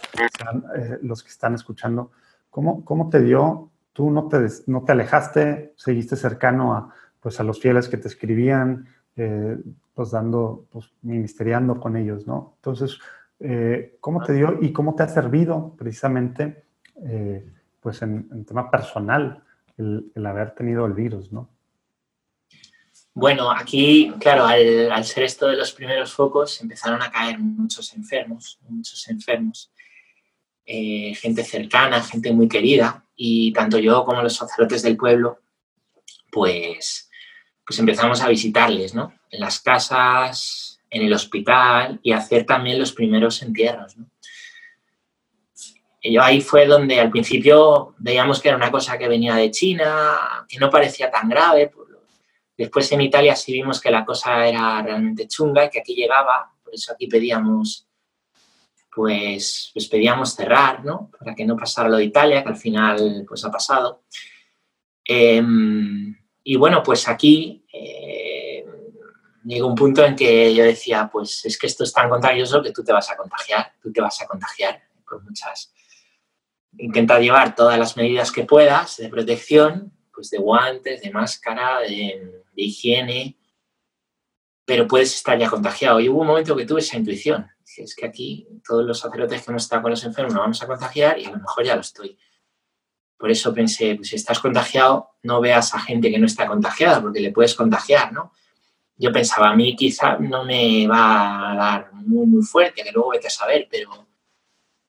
eh, 0.76 0.98
los 1.02 1.22
que 1.22 1.30
están 1.30 1.54
escuchando. 1.54 2.12
¿Cómo, 2.50 2.84
¿Cómo 2.84 3.10
te 3.10 3.20
dio? 3.20 3.70
Tú 3.92 4.10
no 4.10 4.28
te, 4.28 4.38
no 4.66 4.84
te 4.84 4.92
alejaste, 4.92 5.74
seguiste 5.76 6.14
cercano 6.16 6.74
a, 6.74 6.94
pues, 7.20 7.40
a 7.40 7.42
los 7.42 7.60
fieles 7.60 7.88
que 7.88 7.96
te 7.96 8.08
escribían, 8.08 8.86
eh, 9.16 9.58
pues 9.94 10.12
dando, 10.12 10.66
pues 10.70 10.92
ministeriando 11.02 11.80
con 11.80 11.96
ellos, 11.96 12.26
¿no? 12.26 12.54
Entonces, 12.58 12.98
eh, 13.40 13.96
¿cómo 14.00 14.22
te 14.22 14.32
dio 14.32 14.58
y 14.60 14.72
cómo 14.72 14.94
te 14.94 15.02
ha 15.02 15.08
servido 15.08 15.74
precisamente, 15.76 16.62
pues 17.84 18.00
en, 18.00 18.46
tema 18.46 18.70
personal, 18.70 19.44
el, 19.76 20.26
haber 20.26 20.54
tenido 20.54 20.86
el 20.86 20.94
virus, 20.94 21.30
¿no? 21.30 21.50
Bueno, 23.12 23.50
aquí, 23.50 24.10
claro, 24.18 24.46
al, 24.46 25.04
ser 25.04 25.24
esto 25.24 25.46
de 25.48 25.56
los 25.56 25.70
primeros 25.72 26.14
focos, 26.14 26.62
empezaron 26.62 27.02
a 27.02 27.10
caer 27.10 27.38
muchos 27.38 27.92
enfermos, 27.92 28.58
muchos 28.70 29.06
enfermos, 29.08 29.70
eh, 30.64 31.14
gente 31.14 31.44
cercana, 31.44 32.02
gente 32.02 32.32
muy 32.32 32.48
querida, 32.48 33.04
y 33.14 33.52
tanto 33.52 33.78
yo 33.78 34.02
como 34.06 34.22
los 34.22 34.34
sacerdotes 34.34 34.82
del 34.82 34.96
pueblo, 34.96 35.42
pues, 36.32 37.10
pues 37.66 37.78
empezamos 37.78 38.22
a 38.22 38.28
visitarles, 38.28 38.94
¿no? 38.94 39.12
En 39.30 39.40
las 39.40 39.60
casas, 39.60 40.80
en 40.88 41.02
el 41.02 41.12
hospital 41.12 42.00
y 42.02 42.12
hacer 42.12 42.46
también 42.46 42.78
los 42.78 42.92
primeros 42.94 43.42
entierros, 43.42 43.98
¿no? 43.98 44.08
Y 46.06 46.18
ahí 46.18 46.42
fue 46.42 46.66
donde 46.66 47.00
al 47.00 47.10
principio 47.10 47.94
veíamos 47.98 48.40
que 48.40 48.48
era 48.48 48.58
una 48.58 48.70
cosa 48.70 48.98
que 48.98 49.08
venía 49.08 49.36
de 49.36 49.50
China, 49.50 50.44
que 50.46 50.58
no 50.58 50.68
parecía 50.68 51.10
tan 51.10 51.28
grave, 51.28 51.72
Después 52.56 52.90
en 52.92 53.00
Italia 53.00 53.34
sí 53.34 53.52
vimos 53.52 53.80
que 53.80 53.90
la 53.90 54.04
cosa 54.04 54.46
era 54.46 54.80
realmente 54.80 55.26
chunga 55.26 55.64
y 55.64 55.70
que 55.70 55.80
aquí 55.80 55.94
llegaba, 55.94 56.52
por 56.62 56.72
eso 56.72 56.92
aquí 56.92 57.08
pedíamos, 57.08 57.88
pues, 58.94 59.70
pues 59.72 59.88
pedíamos 59.88 60.34
cerrar, 60.34 60.84
¿no? 60.84 61.10
Para 61.18 61.34
que 61.34 61.44
no 61.44 61.56
pasara 61.56 61.88
lo 61.88 61.96
de 61.96 62.04
Italia, 62.04 62.42
que 62.42 62.50
al 62.50 62.56
final 62.56 63.24
pues 63.26 63.44
ha 63.44 63.50
pasado. 63.50 64.04
Em, 65.04 66.16
y 66.44 66.56
bueno, 66.56 66.82
pues 66.82 67.08
aquí, 67.08 67.66
eh, 67.72 68.64
llegó 69.44 69.66
un 69.66 69.74
punto 69.74 70.04
en 70.04 70.14
que 70.14 70.54
yo 70.54 70.62
decía, 70.64 71.10
pues 71.12 71.44
es 71.44 71.58
que 71.58 71.66
esto 71.66 71.82
es 71.82 71.92
tan 71.92 72.08
contagioso 72.08 72.62
que 72.62 72.70
tú 72.70 72.84
te 72.84 72.92
vas 72.92 73.10
a 73.10 73.16
contagiar, 73.16 73.72
tú 73.82 73.92
te 73.92 74.00
vas 74.00 74.20
a 74.22 74.26
contagiar 74.26 74.80
por 75.06 75.22
muchas. 75.24 75.74
Intenta 76.78 77.18
llevar 77.18 77.54
todas 77.54 77.78
las 77.78 77.96
medidas 77.96 78.32
que 78.32 78.44
puedas 78.44 78.96
de 78.96 79.08
protección, 79.08 79.92
pues 80.12 80.30
de 80.30 80.38
guantes, 80.38 81.02
de 81.02 81.10
máscara, 81.10 81.80
de, 81.80 82.42
higiene, 82.56 83.36
pero 84.64 84.86
puedes 84.86 85.14
estar 85.14 85.38
ya 85.38 85.50
contagiado. 85.50 86.00
Y 86.00 86.08
hubo 86.08 86.20
un 86.20 86.28
momento 86.28 86.56
que 86.56 86.66
tuve 86.66 86.80
esa 86.80 86.96
intuición. 86.96 87.46
es 87.76 87.94
que 87.94 88.06
aquí 88.06 88.48
todos 88.66 88.84
los 88.84 88.98
sacerdotes 88.98 89.42
que 89.42 89.50
hemos 89.50 89.64
estado 89.64 89.82
con 89.82 89.90
los 89.90 90.04
enfermos 90.04 90.34
nos 90.34 90.42
vamos 90.42 90.62
a 90.62 90.66
contagiar 90.66 91.18
y 91.18 91.24
a 91.26 91.30
lo 91.30 91.38
mejor 91.38 91.64
ya 91.64 91.74
lo 91.74 91.80
estoy. 91.80 92.16
Por 93.16 93.30
eso 93.30 93.52
pensé, 93.54 93.94
pues 93.94 94.08
si 94.08 94.16
estás 94.16 94.38
contagiado, 94.38 95.10
no 95.22 95.40
veas 95.40 95.74
a 95.74 95.80
gente 95.80 96.10
que 96.10 96.18
no 96.18 96.26
está 96.26 96.46
contagiada, 96.46 97.00
porque 97.00 97.20
le 97.20 97.32
puedes 97.32 97.54
contagiar, 97.54 98.12
¿no? 98.12 98.32
yo 98.96 99.12
pensaba, 99.12 99.50
a 99.50 99.56
mí 99.56 99.74
quizá 99.74 100.18
no 100.18 100.44
me 100.44 100.86
va 100.86 101.52
a 101.52 101.56
dar 101.56 101.92
muy, 101.92 102.26
muy 102.26 102.42
fuerte, 102.42 102.82
que 102.82 102.92
luego 102.92 103.10
vete 103.10 103.26
a 103.26 103.30
saber, 103.30 103.66
pero, 103.70 104.06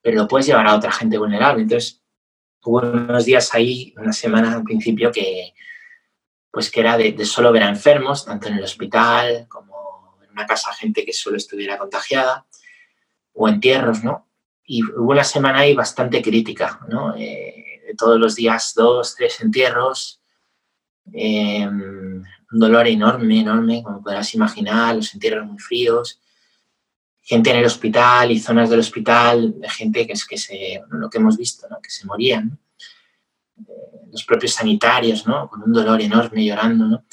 pero 0.06 0.18
lo 0.18 0.28
puedes 0.28 0.46
llevar 0.46 0.68
a 0.68 0.76
otra 0.76 0.92
gente 0.92 1.18
vulnerable. 1.18 1.64
Entonces, 1.64 2.00
hubo 2.64 2.78
unos 2.78 3.26
días 3.26 3.52
ahí, 3.56 3.92
una 3.98 4.14
semana 4.14 4.54
al 4.54 4.64
principio, 4.64 5.12
que 5.12 5.56
pues 6.52 6.70
que 6.70 6.82
era 6.82 6.96
de, 6.96 7.26
solo 7.26 7.52
ver 7.52 7.64
a 7.64 7.70
enfermos, 7.70 8.24
tanto 8.24 8.48
en 8.48 8.58
el 8.58 8.64
hospital 8.64 9.48
como 9.50 10.16
en 10.24 10.30
una 10.30 10.46
casa 10.46 10.72
gente 10.74 11.04
que 11.04 11.12
solo 11.12 11.38
estuviera 11.38 11.80
contagiada, 11.80 12.46
o 13.34 13.50
entierros, 13.50 14.04
¿no? 14.04 14.30
Y 14.64 14.84
hubo 14.84 15.10
una 15.10 15.24
semana 15.24 15.62
ahí 15.62 15.74
bastante 15.74 16.22
crítica, 16.22 16.82
¿no? 16.88 17.16
Eh, 17.18 17.96
todos 17.98 18.20
los 18.20 18.36
días 18.36 18.74
dos, 18.76 19.16
tres 19.16 19.42
entierros, 19.42 20.22
eh, 21.14 21.66
un 21.66 22.24
dolor 22.52 22.86
enorme, 22.88 23.40
enorme, 23.40 23.82
como 23.82 24.04
podrás 24.04 24.36
imaginar, 24.36 24.96
los 24.96 25.12
entierros 25.16 25.48
muy 25.48 25.58
fríos, 25.58 26.22
gente 27.26 27.50
en 27.50 27.58
el 27.58 27.66
hospital 27.66 28.32
y 28.32 28.40
zonas 28.40 28.70
del 28.70 28.80
hospital, 28.80 29.60
de 29.60 29.68
gente 29.68 30.06
que 30.06 30.14
es 30.14 30.26
que 30.26 30.38
se, 30.38 30.80
lo 30.92 31.10
que 31.10 31.18
hemos 31.18 31.36
visto, 31.36 31.68
¿no? 31.68 31.82
que 31.82 31.90
se 31.90 32.06
morían, 32.06 32.60
eh, 33.58 34.08
los 34.12 34.24
propios 34.24 34.54
sanitarios, 34.54 35.24
con 35.24 35.64
un 35.64 35.74
dolor 35.74 36.00
enorme, 36.02 36.46
llorando, 36.46 36.86
¿no? 36.86 37.06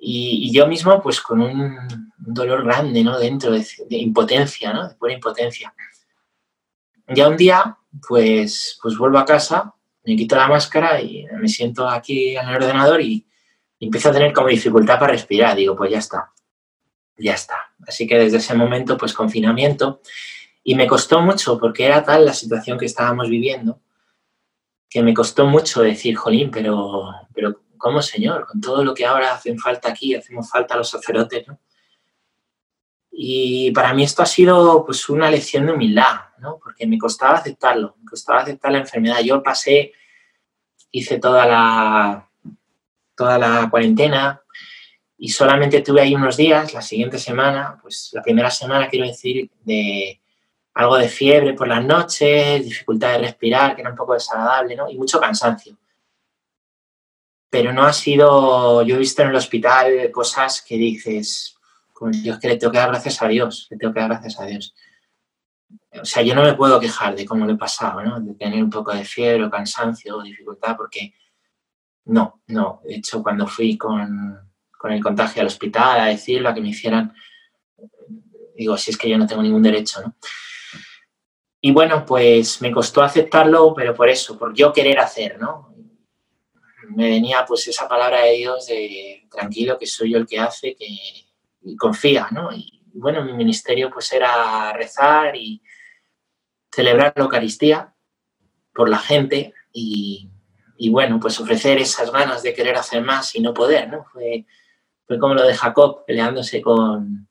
Y, 0.00 0.52
yo 0.52 0.68
mismo, 0.68 1.02
pues 1.02 1.20
con 1.20 1.40
un, 1.40 2.12
dolor 2.18 2.62
grande, 2.64 3.02
¿no? 3.02 3.18
Dentro 3.18 3.50
de, 3.50 3.66
impotencia, 3.90 4.72
¿no? 4.72 4.88
De 4.88 4.94
pura 4.94 5.14
impotencia. 5.14 5.74
Ya 7.08 7.26
un 7.26 7.36
día, 7.36 7.78
pues, 8.06 8.78
pues 8.82 8.96
vuelvo 8.96 9.18
a 9.18 9.24
casa, 9.24 9.74
me 10.04 10.14
quito 10.14 10.36
la 10.36 10.46
máscara 10.46 11.00
y 11.00 11.24
me 11.40 11.48
siento 11.48 11.88
aquí 11.88 12.36
en 12.36 12.46
el 12.46 12.56
ordenador 12.56 13.00
y, 13.00 13.26
y 13.78 13.86
empiezo 13.86 14.10
a 14.10 14.12
tener 14.12 14.32
como 14.34 14.48
dificultad 14.48 15.00
para 15.00 15.12
respirar. 15.12 15.56
Digo, 15.56 15.74
pues 15.74 15.90
ya 15.90 15.98
está, 15.98 16.30
ya 17.18 17.34
está. 17.34 17.72
Así 17.86 18.06
que 18.06 18.18
desde 18.18 18.38
ese 18.38 18.54
momento, 18.54 18.96
pues 18.96 19.12
confinamiento. 19.12 20.00
Y 20.62 20.74
me 20.74 20.86
costó 20.86 21.20
mucho, 21.20 21.58
porque 21.58 21.86
era 21.86 22.04
tal 22.04 22.24
la 22.24 22.32
situación 22.32 22.78
que 22.78 22.86
estábamos 22.86 23.28
viviendo, 23.28 23.80
que 24.88 25.02
me 25.02 25.14
costó 25.14 25.46
mucho 25.46 25.82
decir, 25.82 26.16
jolín, 26.16 26.50
pero, 26.50 27.10
pero 27.34 27.62
¿cómo, 27.76 28.02
Señor? 28.02 28.46
Con 28.46 28.60
todo 28.60 28.84
lo 28.84 28.94
que 28.94 29.06
ahora 29.06 29.34
hacen 29.34 29.58
falta 29.58 29.88
aquí, 29.88 30.14
hacemos 30.14 30.50
falta 30.50 30.76
los 30.76 30.90
sacerdotes. 30.90 31.46
Y 33.10 33.70
para 33.72 33.94
mí 33.94 34.04
esto 34.04 34.22
ha 34.22 34.26
sido 34.26 34.84
pues 34.84 35.08
una 35.08 35.30
lección 35.30 35.66
de 35.66 35.72
humildad, 35.72 36.20
¿no? 36.38 36.58
Porque 36.62 36.86
me 36.86 36.98
costaba 36.98 37.38
aceptarlo, 37.38 37.96
me 37.98 38.04
costaba 38.04 38.40
aceptar 38.40 38.70
la 38.72 38.78
enfermedad. 38.78 39.20
Yo 39.20 39.42
pasé, 39.42 39.92
hice 40.90 41.18
toda 41.18 41.46
la, 41.46 42.28
toda 43.16 43.38
la 43.38 43.68
cuarentena 43.70 44.42
y 45.18 45.28
solamente 45.30 45.82
tuve 45.82 46.00
ahí 46.00 46.14
unos 46.14 46.36
días, 46.36 46.72
la 46.72 46.80
siguiente 46.80 47.18
semana, 47.18 47.76
pues 47.82 48.10
la 48.12 48.22
primera 48.22 48.50
semana 48.50 48.88
quiero 48.88 49.04
decir, 49.04 49.50
de 49.64 50.20
algo 50.74 50.96
de 50.96 51.08
fiebre 51.08 51.54
por 51.54 51.66
las 51.66 51.84
noches, 51.84 52.64
dificultad 52.64 53.12
de 53.14 53.18
respirar, 53.18 53.74
que 53.74 53.80
era 53.80 53.90
un 53.90 53.96
poco 53.96 54.14
desagradable, 54.14 54.76
¿no? 54.76 54.88
Y 54.88 54.96
mucho 54.96 55.18
cansancio. 55.18 55.76
Pero 57.50 57.72
no 57.72 57.82
ha 57.82 57.92
sido, 57.92 58.82
yo 58.82 58.94
he 58.94 58.98
visto 58.98 59.22
en 59.22 59.30
el 59.30 59.34
hospital 59.34 60.10
cosas 60.12 60.62
que 60.62 60.76
dices, 60.76 61.56
Dios, 62.22 62.38
que 62.38 62.48
le 62.48 62.56
tengo 62.56 62.72
que 62.72 62.78
dar 62.78 62.90
gracias 62.90 63.20
a 63.20 63.26
Dios, 63.26 63.66
le 63.70 63.76
tengo 63.76 63.92
que 63.92 64.00
dar 64.00 64.10
gracias 64.10 64.38
a 64.38 64.46
Dios. 64.46 64.72
O 66.00 66.04
sea, 66.04 66.22
yo 66.22 66.32
no 66.36 66.44
me 66.44 66.54
puedo 66.54 66.78
quejar 66.78 67.16
de 67.16 67.26
cómo 67.26 67.44
lo 67.44 67.54
he 67.54 67.56
pasado, 67.56 68.02
¿no? 68.02 68.20
De 68.20 68.34
tener 68.34 68.62
un 68.62 68.70
poco 68.70 68.94
de 68.94 69.04
fiebre 69.04 69.44
o 69.44 69.50
cansancio 69.50 70.18
o 70.18 70.22
dificultad, 70.22 70.76
porque 70.76 71.12
no, 72.04 72.40
no. 72.46 72.82
De 72.84 72.94
hecho, 72.96 73.20
cuando 73.20 73.48
fui 73.48 73.76
con, 73.76 74.47
el 74.86 75.02
contagio 75.02 75.42
al 75.42 75.48
hospital 75.48 76.00
a 76.00 76.06
decirlo, 76.06 76.48
a 76.48 76.54
que 76.54 76.60
me 76.60 76.68
hicieran, 76.68 77.12
digo, 78.56 78.76
si 78.76 78.90
es 78.90 78.96
que 78.96 79.08
yo 79.08 79.18
no 79.18 79.26
tengo 79.26 79.42
ningún 79.42 79.62
derecho, 79.62 80.00
¿no? 80.00 80.16
Y 81.60 81.72
bueno, 81.72 82.06
pues 82.06 82.62
me 82.62 82.70
costó 82.70 83.02
aceptarlo, 83.02 83.74
pero 83.74 83.92
por 83.94 84.08
eso, 84.08 84.38
por 84.38 84.54
yo 84.54 84.72
querer 84.72 85.00
hacer, 85.00 85.40
¿no? 85.40 85.74
Me 86.90 87.08
venía 87.08 87.44
pues 87.46 87.66
esa 87.66 87.88
palabra 87.88 88.22
de 88.22 88.32
Dios 88.34 88.66
de 88.66 89.26
tranquilo, 89.30 89.76
que 89.76 89.86
soy 89.86 90.12
yo 90.12 90.18
el 90.18 90.26
que 90.26 90.38
hace, 90.38 90.76
que 90.76 90.86
y 91.62 91.76
confía, 91.76 92.28
¿no? 92.30 92.52
Y 92.52 92.82
bueno, 92.94 93.24
mi 93.24 93.32
ministerio 93.32 93.90
pues 93.90 94.12
era 94.12 94.72
rezar 94.72 95.36
y 95.36 95.62
celebrar 96.72 97.12
la 97.16 97.24
Eucaristía 97.24 97.94
por 98.72 98.88
la 98.88 98.98
gente 98.98 99.52
y, 99.72 100.30
y 100.76 100.90
bueno, 100.90 101.18
pues 101.20 101.38
ofrecer 101.40 101.78
esas 101.78 102.10
ganas 102.12 102.42
de 102.42 102.54
querer 102.54 102.76
hacer 102.76 103.02
más 103.02 103.34
y 103.34 103.40
no 103.40 103.52
poder, 103.52 103.88
¿no? 103.88 104.04
Fue, 104.12 104.46
fue 105.08 105.18
como 105.18 105.34
lo 105.34 105.42
de 105.42 105.54
Jacob 105.54 106.04
peleándose 106.06 106.60
con, 106.60 107.26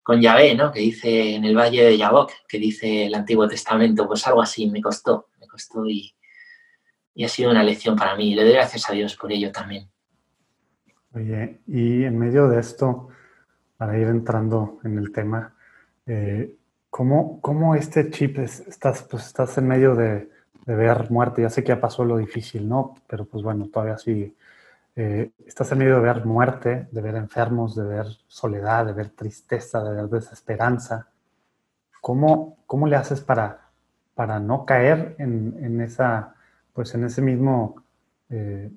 con 0.00 0.20
Yahvé, 0.20 0.54
¿no? 0.54 0.70
Que 0.70 0.78
dice 0.78 1.34
en 1.34 1.44
el 1.44 1.56
valle 1.56 1.84
de 1.84 1.98
Yabok, 1.98 2.30
que 2.48 2.58
dice 2.58 3.06
el 3.06 3.14
Antiguo 3.14 3.48
Testamento, 3.48 4.06
pues 4.06 4.24
algo 4.28 4.40
así 4.40 4.70
me 4.70 4.80
costó, 4.80 5.26
me 5.40 5.48
costó 5.48 5.84
y, 5.86 6.14
y 7.14 7.24
ha 7.24 7.28
sido 7.28 7.50
una 7.50 7.64
lección 7.64 7.96
para 7.96 8.14
mí. 8.14 8.32
Le 8.32 8.44
doy 8.44 8.52
gracias 8.52 8.88
a 8.88 8.92
Dios 8.92 9.16
por 9.16 9.32
ello 9.32 9.50
también. 9.50 9.90
Oye, 11.12 11.58
y 11.66 12.04
en 12.04 12.16
medio 12.16 12.48
de 12.48 12.60
esto, 12.60 13.08
para 13.76 13.98
ir 13.98 14.06
entrando 14.06 14.78
en 14.84 14.96
el 14.96 15.10
tema, 15.10 15.52
eh, 16.06 16.54
¿cómo, 16.90 17.40
¿cómo, 17.40 17.74
este 17.74 18.08
chip, 18.10 18.38
estás, 18.38 19.02
pues 19.02 19.26
estás 19.26 19.58
en 19.58 19.66
medio 19.66 19.96
de, 19.96 20.30
de 20.64 20.74
ver 20.76 21.10
muerte. 21.10 21.42
Ya 21.42 21.50
sé 21.50 21.62
que 21.62 21.68
ya 21.68 21.80
pasó 21.80 22.04
lo 22.04 22.18
difícil, 22.18 22.68
¿no? 22.68 22.94
Pero 23.08 23.24
pues 23.24 23.42
bueno, 23.42 23.68
todavía 23.68 23.98
sí. 23.98 24.34
Eh, 24.96 25.32
estás 25.46 25.72
en 25.72 25.78
medio 25.78 25.96
de 25.96 26.02
ver 26.02 26.24
muerte, 26.24 26.88
de 26.90 27.00
ver 27.00 27.16
enfermos, 27.16 27.74
de 27.74 27.84
ver 27.84 28.06
soledad, 28.26 28.86
de 28.86 28.92
ver 28.92 29.10
tristeza, 29.10 29.82
de 29.82 29.94
ver 29.94 30.08
desesperanza. 30.08 31.08
¿Cómo, 32.00 32.58
cómo 32.66 32.86
le 32.86 32.96
haces 32.96 33.20
para, 33.20 33.70
para 34.14 34.38
no 34.38 34.64
caer 34.64 35.16
en, 35.18 35.56
en 35.62 35.80
esa, 35.80 36.34
pues 36.72 36.94
en 36.94 37.04
ese 37.04 37.22
mismo 37.22 37.82
eh, 38.30 38.70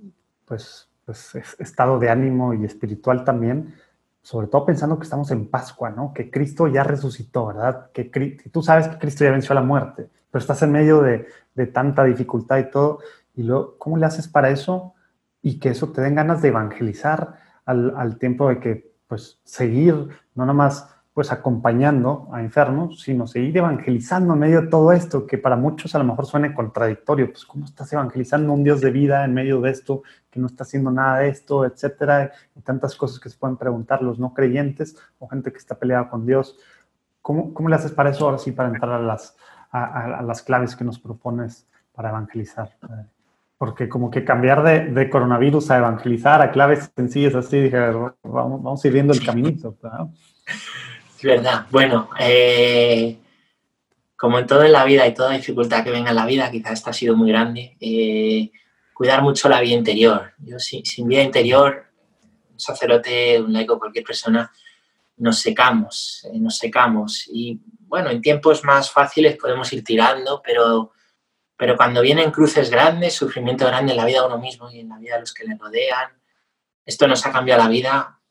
pues, 0.45 0.89
pues, 1.05 1.35
estado 1.59 1.99
de 1.99 2.09
ánimo 2.09 2.53
y 2.53 2.65
espiritual 2.65 3.23
también? 3.23 3.75
Sobre 4.21 4.47
todo 4.47 4.65
pensando 4.65 4.97
que 4.97 5.03
estamos 5.03 5.31
en 5.31 5.49
Pascua, 5.49 5.89
¿no? 5.91 6.13
Que 6.13 6.31
Cristo 6.31 6.67
ya 6.67 6.83
resucitó, 6.83 7.47
¿verdad? 7.47 7.91
Que, 7.91 8.09
que 8.09 8.49
tú 8.51 8.61
sabes 8.61 8.87
que 8.87 8.97
Cristo 8.97 9.23
ya 9.23 9.31
venció 9.31 9.53
a 9.53 9.61
la 9.61 9.65
muerte 9.65 10.09
pero 10.31 10.41
estás 10.41 10.61
en 10.63 10.71
medio 10.71 11.01
de, 11.01 11.27
tanta 11.73 12.03
dificultad 12.03 12.59
y 12.59 12.69
todo, 12.69 12.99
y 13.35 13.43
luego, 13.43 13.75
¿cómo 13.77 13.97
le 13.97 14.05
haces 14.05 14.27
para 14.27 14.49
eso? 14.49 14.93
Y 15.41 15.59
que 15.59 15.69
eso 15.69 15.91
te 15.91 16.01
den 16.01 16.15
ganas 16.15 16.41
de 16.41 16.49
evangelizar 16.49 17.35
al, 17.65 18.17
tiempo 18.17 18.49
de 18.49 18.59
que, 18.59 18.95
pues, 19.07 19.39
seguir, 19.43 19.93
no 20.35 20.45
nada 20.45 20.53
más, 20.53 20.89
pues, 21.13 21.31
acompañando 21.31 22.29
a 22.31 22.41
enfermos, 22.41 23.01
sino 23.01 23.27
seguir 23.27 23.57
evangelizando 23.57 24.33
en 24.33 24.39
medio 24.39 24.61
de 24.61 24.67
todo 24.67 24.91
esto, 24.91 25.25
que 25.25 25.37
para 25.37 25.55
muchos 25.55 25.95
a 25.95 25.99
lo 25.99 26.05
mejor 26.05 26.25
suene 26.25 26.53
contradictorio, 26.53 27.31
pues, 27.31 27.45
¿cómo 27.45 27.65
estás 27.65 27.91
evangelizando 27.93 28.53
un 28.53 28.63
Dios 28.63 28.81
de 28.81 28.91
vida 28.91 29.25
en 29.25 29.33
medio 29.33 29.59
de 29.61 29.71
esto, 29.71 30.03
que 30.29 30.39
no 30.39 30.47
está 30.47 30.63
haciendo 30.63 30.91
nada 30.91 31.19
de 31.19 31.29
esto, 31.29 31.65
etcétera? 31.65 32.31
Y 32.55 32.61
tantas 32.61 32.95
cosas 32.95 33.19
que 33.19 33.29
se 33.29 33.37
pueden 33.37 33.57
preguntar 33.57 34.01
los 34.01 34.19
no 34.19 34.33
creyentes 34.33 34.97
o 35.19 35.27
gente 35.27 35.51
que 35.51 35.57
está 35.57 35.75
peleada 35.75 36.09
con 36.09 36.25
Dios. 36.25 36.57
¿Cómo, 37.21 37.53
cómo 37.53 37.67
le 37.67 37.75
haces 37.75 37.91
para 37.91 38.11
eso 38.11 38.25
ahora 38.25 38.37
sí, 38.37 38.51
para 38.51 38.69
entrar 38.69 38.91
a 38.91 39.01
las, 39.01 39.35
a, 39.71 40.21
las 40.23 40.41
claves 40.41 40.75
que 40.75 40.83
nos 40.83 40.99
propones 40.99 41.67
para 41.93 42.09
evangelizar. 42.09 42.75
Porque 43.57 43.89
como 43.89 44.11
que 44.11 44.23
cambiar 44.23 44.63
de, 44.93 45.09
coronavirus 45.09 45.71
a 45.71 45.77
evangelizar 45.77 46.41
a 46.41 46.51
claves 46.51 46.91
sencillas 46.95 47.33
así, 47.33 47.59
dije, 47.59 47.77
vamos, 48.23 48.61
vamos 48.63 48.85
a 48.85 48.87
ir 48.87 48.93
viendo 48.93 49.13
el 49.13 49.25
caminito. 49.25 49.75
Es 51.17 51.23
verdad. 51.23 51.65
Bueno, 51.71 52.09
eh, 52.19 53.17
como 54.15 54.37
en 54.37 54.45
todo 54.45 54.63
en 54.63 54.71
la 54.71 54.85
vida 54.85 55.07
y 55.07 55.13
toda 55.13 55.31
dificultad 55.31 55.83
que 55.83 55.91
venga 55.91 56.11
en 56.11 56.15
la 56.15 56.27
vida, 56.27 56.51
quizás 56.51 56.73
esta 56.73 56.91
ha 56.91 56.93
sido 56.93 57.15
muy 57.15 57.29
grande, 57.29 57.75
eh, 57.79 58.51
cuidar 58.93 59.23
mucho 59.23 59.49
la 59.49 59.61
vida 59.61 59.75
interior. 59.75 60.33
Yo 60.37 60.59
sin, 60.59 60.85
sin 60.85 61.07
vida 61.07 61.23
interior, 61.23 61.85
un 62.51 62.59
sacerdote, 62.59 63.41
un 63.41 63.53
laico, 63.53 63.79
cualquier 63.79 64.05
persona, 64.05 64.51
nos 65.17 65.39
secamos, 65.39 66.27
eh, 66.31 66.39
nos 66.39 66.57
secamos. 66.57 67.27
Y 67.31 67.59
bueno, 67.87 68.09
en 68.09 68.21
tiempos 68.21 68.63
más 68.63 68.91
fáciles 68.91 69.37
podemos 69.37 69.71
ir 69.73 69.83
tirando, 69.83 70.41
pero, 70.45 70.91
pero 71.57 71.75
cuando 71.75 72.01
vienen 72.01 72.31
cruces 72.31 72.69
grandes, 72.69 73.15
sufrimiento 73.15 73.65
grande 73.65 73.91
en 73.91 73.97
la 73.97 74.05
vida 74.05 74.21
de 74.21 74.27
uno 74.27 74.37
mismo 74.37 74.69
y 74.71 74.79
en 74.79 74.89
la 74.89 74.97
vida 74.99 75.15
de 75.15 75.21
los 75.21 75.33
que 75.33 75.43
le 75.43 75.57
rodean, 75.57 76.11
esto 76.85 77.07
nos 77.07 77.25
ha 77.25 77.31
cambiado 77.31 77.63
la 77.63 77.69
vida, 77.69 78.21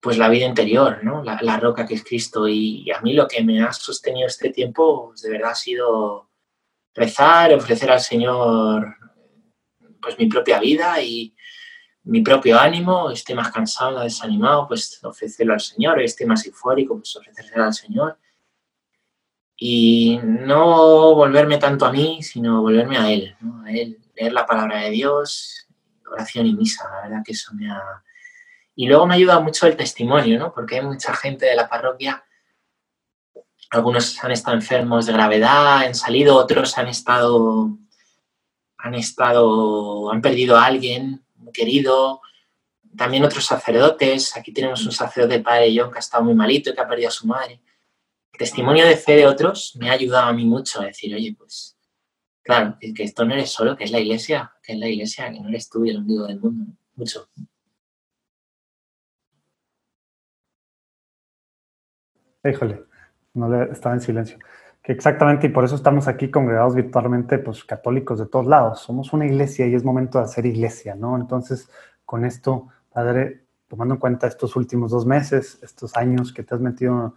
pues 0.00 0.18
la 0.18 0.28
vida 0.28 0.44
interior, 0.44 1.02
¿no? 1.04 1.22
La, 1.22 1.56
roca 1.58 1.86
que 1.86 1.94
es 1.94 2.04
Cristo. 2.04 2.48
Y, 2.48 2.90
a 2.90 3.00
mí 3.00 3.14
lo 3.14 3.28
que 3.28 3.42
me 3.44 3.62
ha 3.62 3.72
sostenido 3.72 4.26
este 4.26 4.50
tiempo, 4.50 5.08
pues 5.08 5.22
de 5.22 5.30
verdad 5.30 5.52
ha 5.52 5.54
sido 5.54 6.30
rezar, 6.94 7.54
ofrecer 7.54 7.90
al 7.90 8.00
Señor 8.00 8.96
pues 10.00 10.18
mi 10.18 10.26
propia 10.26 10.58
vida 10.58 11.00
y 11.00 11.34
mi 12.04 12.22
propio 12.22 12.58
ánimo, 12.58 13.10
esté 13.10 13.34
más 13.34 13.52
cansado, 13.52 14.00
desanimado, 14.00 14.66
pues 14.66 15.02
ofrecerlo 15.04 15.52
al 15.52 15.60
Señor, 15.60 16.00
esté 16.00 16.26
más 16.26 16.46
eufórico, 16.46 16.96
pues 16.96 17.14
ofrecerlo 17.16 17.64
al 17.64 17.74
Señor. 17.74 18.18
Y 19.60 20.20
no 20.22 21.14
volverme 21.14 21.58
tanto 21.58 21.84
a 21.84 21.92
mí, 21.92 22.22
sino 22.22 22.62
volverme 22.62 22.96
a 22.96 23.10
Él, 23.10 23.36
¿no? 23.40 23.64
a 23.64 23.72
Él, 23.72 23.98
leer 24.14 24.32
la 24.32 24.46
palabra 24.46 24.82
de 24.82 24.90
Dios, 24.90 25.66
oración 26.10 26.46
y 26.46 26.54
misa, 26.54 26.88
la 26.88 27.08
verdad 27.08 27.22
que 27.24 27.32
eso 27.32 27.52
me 27.54 27.70
ha, 27.70 27.82
y 28.78 28.86
luego 28.86 29.06
me 29.06 29.16
ayuda 29.16 29.40
mucho 29.40 29.66
el 29.66 29.76
testimonio, 29.76 30.38
¿no? 30.38 30.54
Porque 30.54 30.76
hay 30.76 30.82
mucha 30.82 31.12
gente 31.12 31.46
de 31.46 31.56
la 31.56 31.68
parroquia, 31.68 32.24
algunos 33.70 34.22
han 34.22 34.30
estado 34.30 34.56
enfermos 34.56 35.06
de 35.06 35.12
gravedad, 35.14 35.78
han 35.78 35.96
salido, 35.96 36.36
otros 36.36 36.78
han 36.78 36.86
estado, 36.86 37.76
han 38.78 38.94
estado, 38.94 40.12
han 40.12 40.22
perdido 40.22 40.56
a 40.56 40.66
alguien 40.66 41.24
querido, 41.52 42.20
también 42.96 43.24
otros 43.24 43.44
sacerdotes, 43.44 44.36
aquí 44.36 44.52
tenemos 44.52 44.86
un 44.86 44.92
sacerdote, 44.92 45.34
el 45.34 45.42
padre 45.42 45.74
John, 45.76 45.90
que 45.90 45.98
ha 45.98 46.00
estado 46.00 46.22
muy 46.22 46.34
malito 46.34 46.70
y 46.70 46.74
que 46.74 46.80
ha 46.80 46.88
perdido 46.88 47.08
a 47.08 47.12
su 47.12 47.26
madre. 47.26 47.60
Testimonio 48.38 48.86
de 48.86 48.96
fe 48.96 49.16
de 49.16 49.26
otros 49.26 49.76
me 49.80 49.90
ha 49.90 49.94
ayudado 49.94 50.28
a 50.28 50.32
mí 50.32 50.44
mucho 50.44 50.80
a 50.80 50.84
decir, 50.84 51.12
oye, 51.12 51.34
pues, 51.36 51.76
claro, 52.42 52.76
que, 52.80 52.94
esto 53.02 53.24
no 53.24 53.34
eres 53.34 53.50
solo, 53.50 53.76
que 53.76 53.82
es 53.82 53.90
la 53.90 53.98
iglesia, 53.98 54.52
que 54.62 54.74
es 54.74 54.78
la 54.78 54.86
iglesia, 54.86 55.32
que 55.32 55.40
no 55.40 55.48
eres 55.48 55.68
tú 55.68 55.84
y 55.84 55.90
el 55.90 55.96
ombligo 55.98 56.24
del 56.24 56.38
mundo, 56.38 56.72
mucho. 56.94 57.28
Híjole, 62.44 62.84
no 63.34 63.48
le, 63.48 63.72
estaba 63.72 63.96
en 63.96 64.00
silencio. 64.00 64.38
Que 64.80 64.92
exactamente, 64.92 65.48
y 65.48 65.50
por 65.50 65.64
eso 65.64 65.74
estamos 65.74 66.06
aquí 66.06 66.30
congregados 66.30 66.76
virtualmente, 66.76 67.38
pues 67.38 67.64
católicos 67.64 68.20
de 68.20 68.26
todos 68.26 68.46
lados. 68.46 68.80
Somos 68.80 69.12
una 69.12 69.26
iglesia 69.26 69.66
y 69.66 69.74
es 69.74 69.82
momento 69.82 70.18
de 70.18 70.24
hacer 70.24 70.46
iglesia, 70.46 70.94
¿no? 70.94 71.16
Entonces, 71.16 71.68
con 72.04 72.24
esto, 72.24 72.68
Padre, 72.90 73.48
tomando 73.66 73.94
en 73.94 74.00
cuenta 74.00 74.28
estos 74.28 74.54
últimos 74.54 74.92
dos 74.92 75.04
meses, 75.06 75.58
estos 75.60 75.96
años 75.96 76.32
que 76.32 76.44
te 76.44 76.54
has 76.54 76.60
metido 76.60 77.16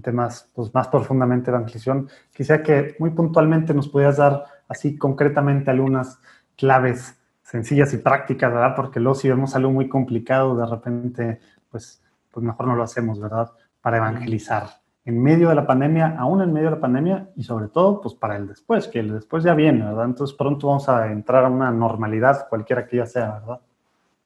temas 0.00 0.50
pues, 0.54 0.72
más 0.72 0.88
profundamente 0.88 1.50
de 1.50 1.56
evangelización, 1.56 2.08
quisiera 2.32 2.62
que 2.62 2.96
muy 2.98 3.10
puntualmente 3.10 3.74
nos 3.74 3.88
pudieras 3.88 4.16
dar 4.16 4.44
así 4.68 4.96
concretamente 4.96 5.70
algunas 5.70 6.18
claves 6.56 7.18
sencillas 7.42 7.92
y 7.92 7.98
prácticas, 7.98 8.52
¿verdad? 8.52 8.74
Porque 8.74 9.00
luego 9.00 9.14
si 9.14 9.28
vemos 9.28 9.54
algo 9.54 9.70
muy 9.70 9.88
complicado, 9.88 10.56
de 10.56 10.66
repente, 10.66 11.40
pues, 11.70 12.02
pues 12.30 12.44
mejor 12.44 12.66
no 12.66 12.76
lo 12.76 12.82
hacemos, 12.82 13.20
¿verdad? 13.20 13.50
para 13.82 13.98
evangelizar 13.98 14.68
en 15.04 15.20
medio 15.20 15.48
de 15.48 15.56
la 15.56 15.66
pandemia, 15.66 16.16
aún 16.16 16.40
en 16.40 16.52
medio 16.52 16.70
de 16.70 16.76
la 16.76 16.80
pandemia 16.80 17.28
y 17.34 17.42
sobre 17.42 17.66
todo 17.66 18.00
pues 18.00 18.14
para 18.14 18.36
el 18.36 18.46
después, 18.46 18.86
que 18.86 19.00
el 19.00 19.12
después 19.12 19.42
ya 19.42 19.52
viene, 19.52 19.84
¿verdad? 19.84 20.04
Entonces 20.04 20.36
pronto 20.36 20.68
vamos 20.68 20.88
a 20.88 21.10
entrar 21.10 21.44
a 21.44 21.48
una 21.50 21.72
normalidad, 21.72 22.48
cualquiera 22.48 22.86
que 22.86 22.98
ya 22.98 23.06
sea, 23.06 23.40
¿verdad? 23.40 23.60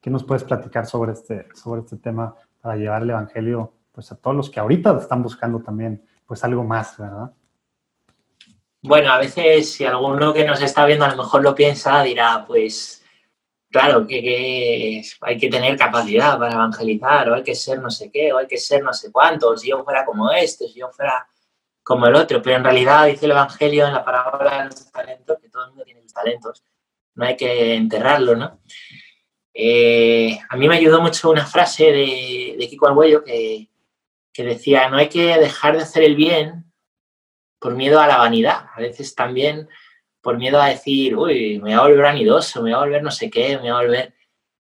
¿Qué 0.03 0.11
nos 0.11 0.23
puedes 0.23 0.45
platicar 0.45 0.85
sobre 0.85 1.13
este, 1.13 1.49
sobre 1.55 1.81
este 1.81 1.97
tema 1.97 2.35
para 2.61 2.77
llevar 2.77 3.03
el 3.03 3.11
evangelio 3.11 3.73
pues 3.97 4.13
a 4.13 4.17
todos 4.17 4.37
los 4.37 4.51
que 4.51 4.61
ahorita 4.61 4.99
están 4.99 5.23
buscando 5.23 5.59
también 5.61 6.07
pues 6.27 6.45
algo 6.45 6.63
más, 6.63 6.99
¿verdad? 6.99 7.33
Bueno, 8.83 9.11
a 9.11 9.19
veces 9.19 9.73
si 9.73 9.87
alguno 9.87 10.35
que 10.35 10.45
nos 10.45 10.61
está 10.61 10.85
viendo 10.85 11.07
a 11.07 11.09
lo 11.09 11.17
mejor 11.17 11.43
lo 11.43 11.55
piensa, 11.55 12.03
dirá, 12.03 12.45
pues 12.47 13.03
claro, 13.71 14.07
que, 14.07 15.03
hay 15.23 15.39
que 15.39 15.49
tener 15.49 15.79
capacidad 15.79 16.39
para 16.39 16.53
evangelizar, 16.53 17.31
o 17.31 17.35
hay 17.37 17.43
que 17.43 17.55
ser 17.55 17.81
no 17.81 17.91
sé 17.91 18.11
qué, 18.13 18.35
o 18.35 18.39
hay 18.39 18.47
que 18.47 18.59
ser 18.59 18.83
no 18.83 18.93
sé 18.93 19.11
cuánto, 19.11 19.57
si 19.57 19.71
yo 19.71 19.83
fuera 19.83 20.05
como 20.05 20.31
este, 20.31 20.69
si 20.69 20.81
yo 20.81 20.91
fuera 20.91 21.27
como 21.83 22.07
el 22.07 22.17
otro, 22.17 22.43
pero 22.43 22.57
en 22.57 22.65
realidad 22.65 23.07
dice 23.07 23.25
el 23.25 23.33
Evangelio 23.33 23.87
en 23.87 23.95
la 23.95 24.05
parábola 24.05 24.59
de 24.59 24.65
los 24.67 24.93
talentos 24.93 25.39
que 25.41 25.49
todo 25.49 25.65
el 25.65 25.69
mundo 25.71 25.85
tiene 25.85 26.03
sus 26.03 26.13
talentos, 26.13 26.63
no 27.15 27.25
hay 27.25 27.35
que 27.35 27.75
enterrarlo, 27.75 28.37
¿no? 28.37 28.61
Eh, 29.55 30.39
a 30.51 30.57
mí 30.57 30.69
me 30.69 30.77
ayudó 30.77 31.01
mucho 31.01 31.31
una 31.31 31.47
frase 31.47 31.85
de, 31.85 32.57
de 32.59 32.69
Kiko 32.69 32.89
Arguello 32.89 33.25
que, 33.25 33.71
que 34.37 34.45
decía, 34.45 34.91
no 34.91 34.99
hay 34.99 35.09
que 35.09 35.39
dejar 35.39 35.77
de 35.77 35.83
hacer 35.83 36.03
el 36.03 36.15
bien 36.15 36.71
por 37.59 37.75
miedo 37.75 38.01
a 38.01 38.07
la 38.07 38.19
vanidad, 38.19 38.67
a 38.75 38.81
veces 38.81 39.15
también 39.15 39.67
por 40.21 40.37
miedo 40.37 40.61
a 40.61 40.69
decir, 40.69 41.17
uy, 41.17 41.59
me 41.59 41.71
voy 41.71 41.73
a 41.73 41.81
volver 41.81 42.05
anidoso, 42.05 42.61
me 42.61 42.71
voy 42.71 42.73
a 42.75 42.85
volver 42.85 43.03
no 43.03 43.11
sé 43.11 43.31
qué, 43.31 43.57
me 43.57 43.63
voy 43.63 43.69
a 43.71 43.75
volver... 43.77 44.15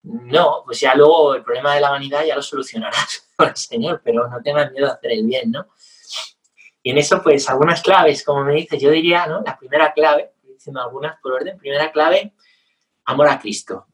No, 0.03 0.61
pues 0.63 0.79
ya 0.79 0.95
luego 0.95 1.35
el 1.35 1.43
problema 1.43 1.75
de 1.75 1.81
la 1.81 1.89
vanidad 1.89 2.23
ya 2.23 2.37
lo 2.37 2.41
solucionarás 2.41 3.29
con 3.35 3.49
el 3.49 3.55
Señor, 3.57 4.01
pero 4.01 4.29
no 4.29 4.41
tengas 4.41 4.71
miedo 4.71 4.85
de 4.85 4.93
hacer 4.93 5.11
el 5.11 5.25
bien, 5.25 5.51
¿no? 5.51 5.67
Y 6.81 6.91
en 6.91 6.97
eso, 6.97 7.21
pues, 7.21 7.49
algunas 7.49 7.81
claves, 7.81 8.23
como 8.23 8.45
me 8.45 8.53
dices, 8.53 8.81
yo 8.81 8.89
diría, 8.91 9.27
¿no? 9.27 9.41
La 9.41 9.57
primera 9.57 9.91
clave, 9.91 10.31
diciendo 10.41 10.81
algunas 10.81 11.19
por 11.19 11.33
orden, 11.33 11.57
primera 11.57 11.91
clave, 11.91 12.33
amor 13.05 13.27
a 13.27 13.37
Cristo. 13.37 13.87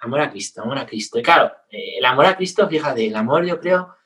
Amor 0.00 0.20
a 0.20 0.30
Cristo, 0.30 0.62
amor 0.62 0.78
a 0.78 0.86
Cristo. 0.86 1.18
Y 1.18 1.22
claro, 1.22 1.52
eh, 1.70 1.98
el 1.98 2.04
amor 2.04 2.26
a 2.26 2.36
Cristo, 2.36 2.68
fíjate, 2.68 3.08
el 3.08 3.16
amor 3.16 3.44
yo 3.44 3.58
creo 3.58 3.97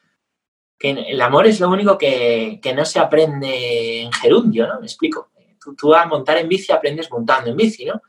el 0.90 1.21
amor 1.21 1.47
es 1.47 1.61
lo 1.61 1.68
único 1.68 1.97
que, 1.97 2.59
que 2.62 2.75
no 2.75 2.85
se 2.85 2.99
aprende 2.99 4.03
en 4.03 4.12
gerundio, 4.12 4.66
¿no? 4.66 4.81
Me 4.81 4.87
explico 4.87 5.33
tú, 5.77 5.95
a 5.95 6.07
montar 6.07 6.38
en 6.38 6.49
bici 6.49 6.73
aprendes 6.73 7.11
montando 7.11 7.51
en 7.51 7.57
bici, 7.57 7.85
¿no? 7.85 8.03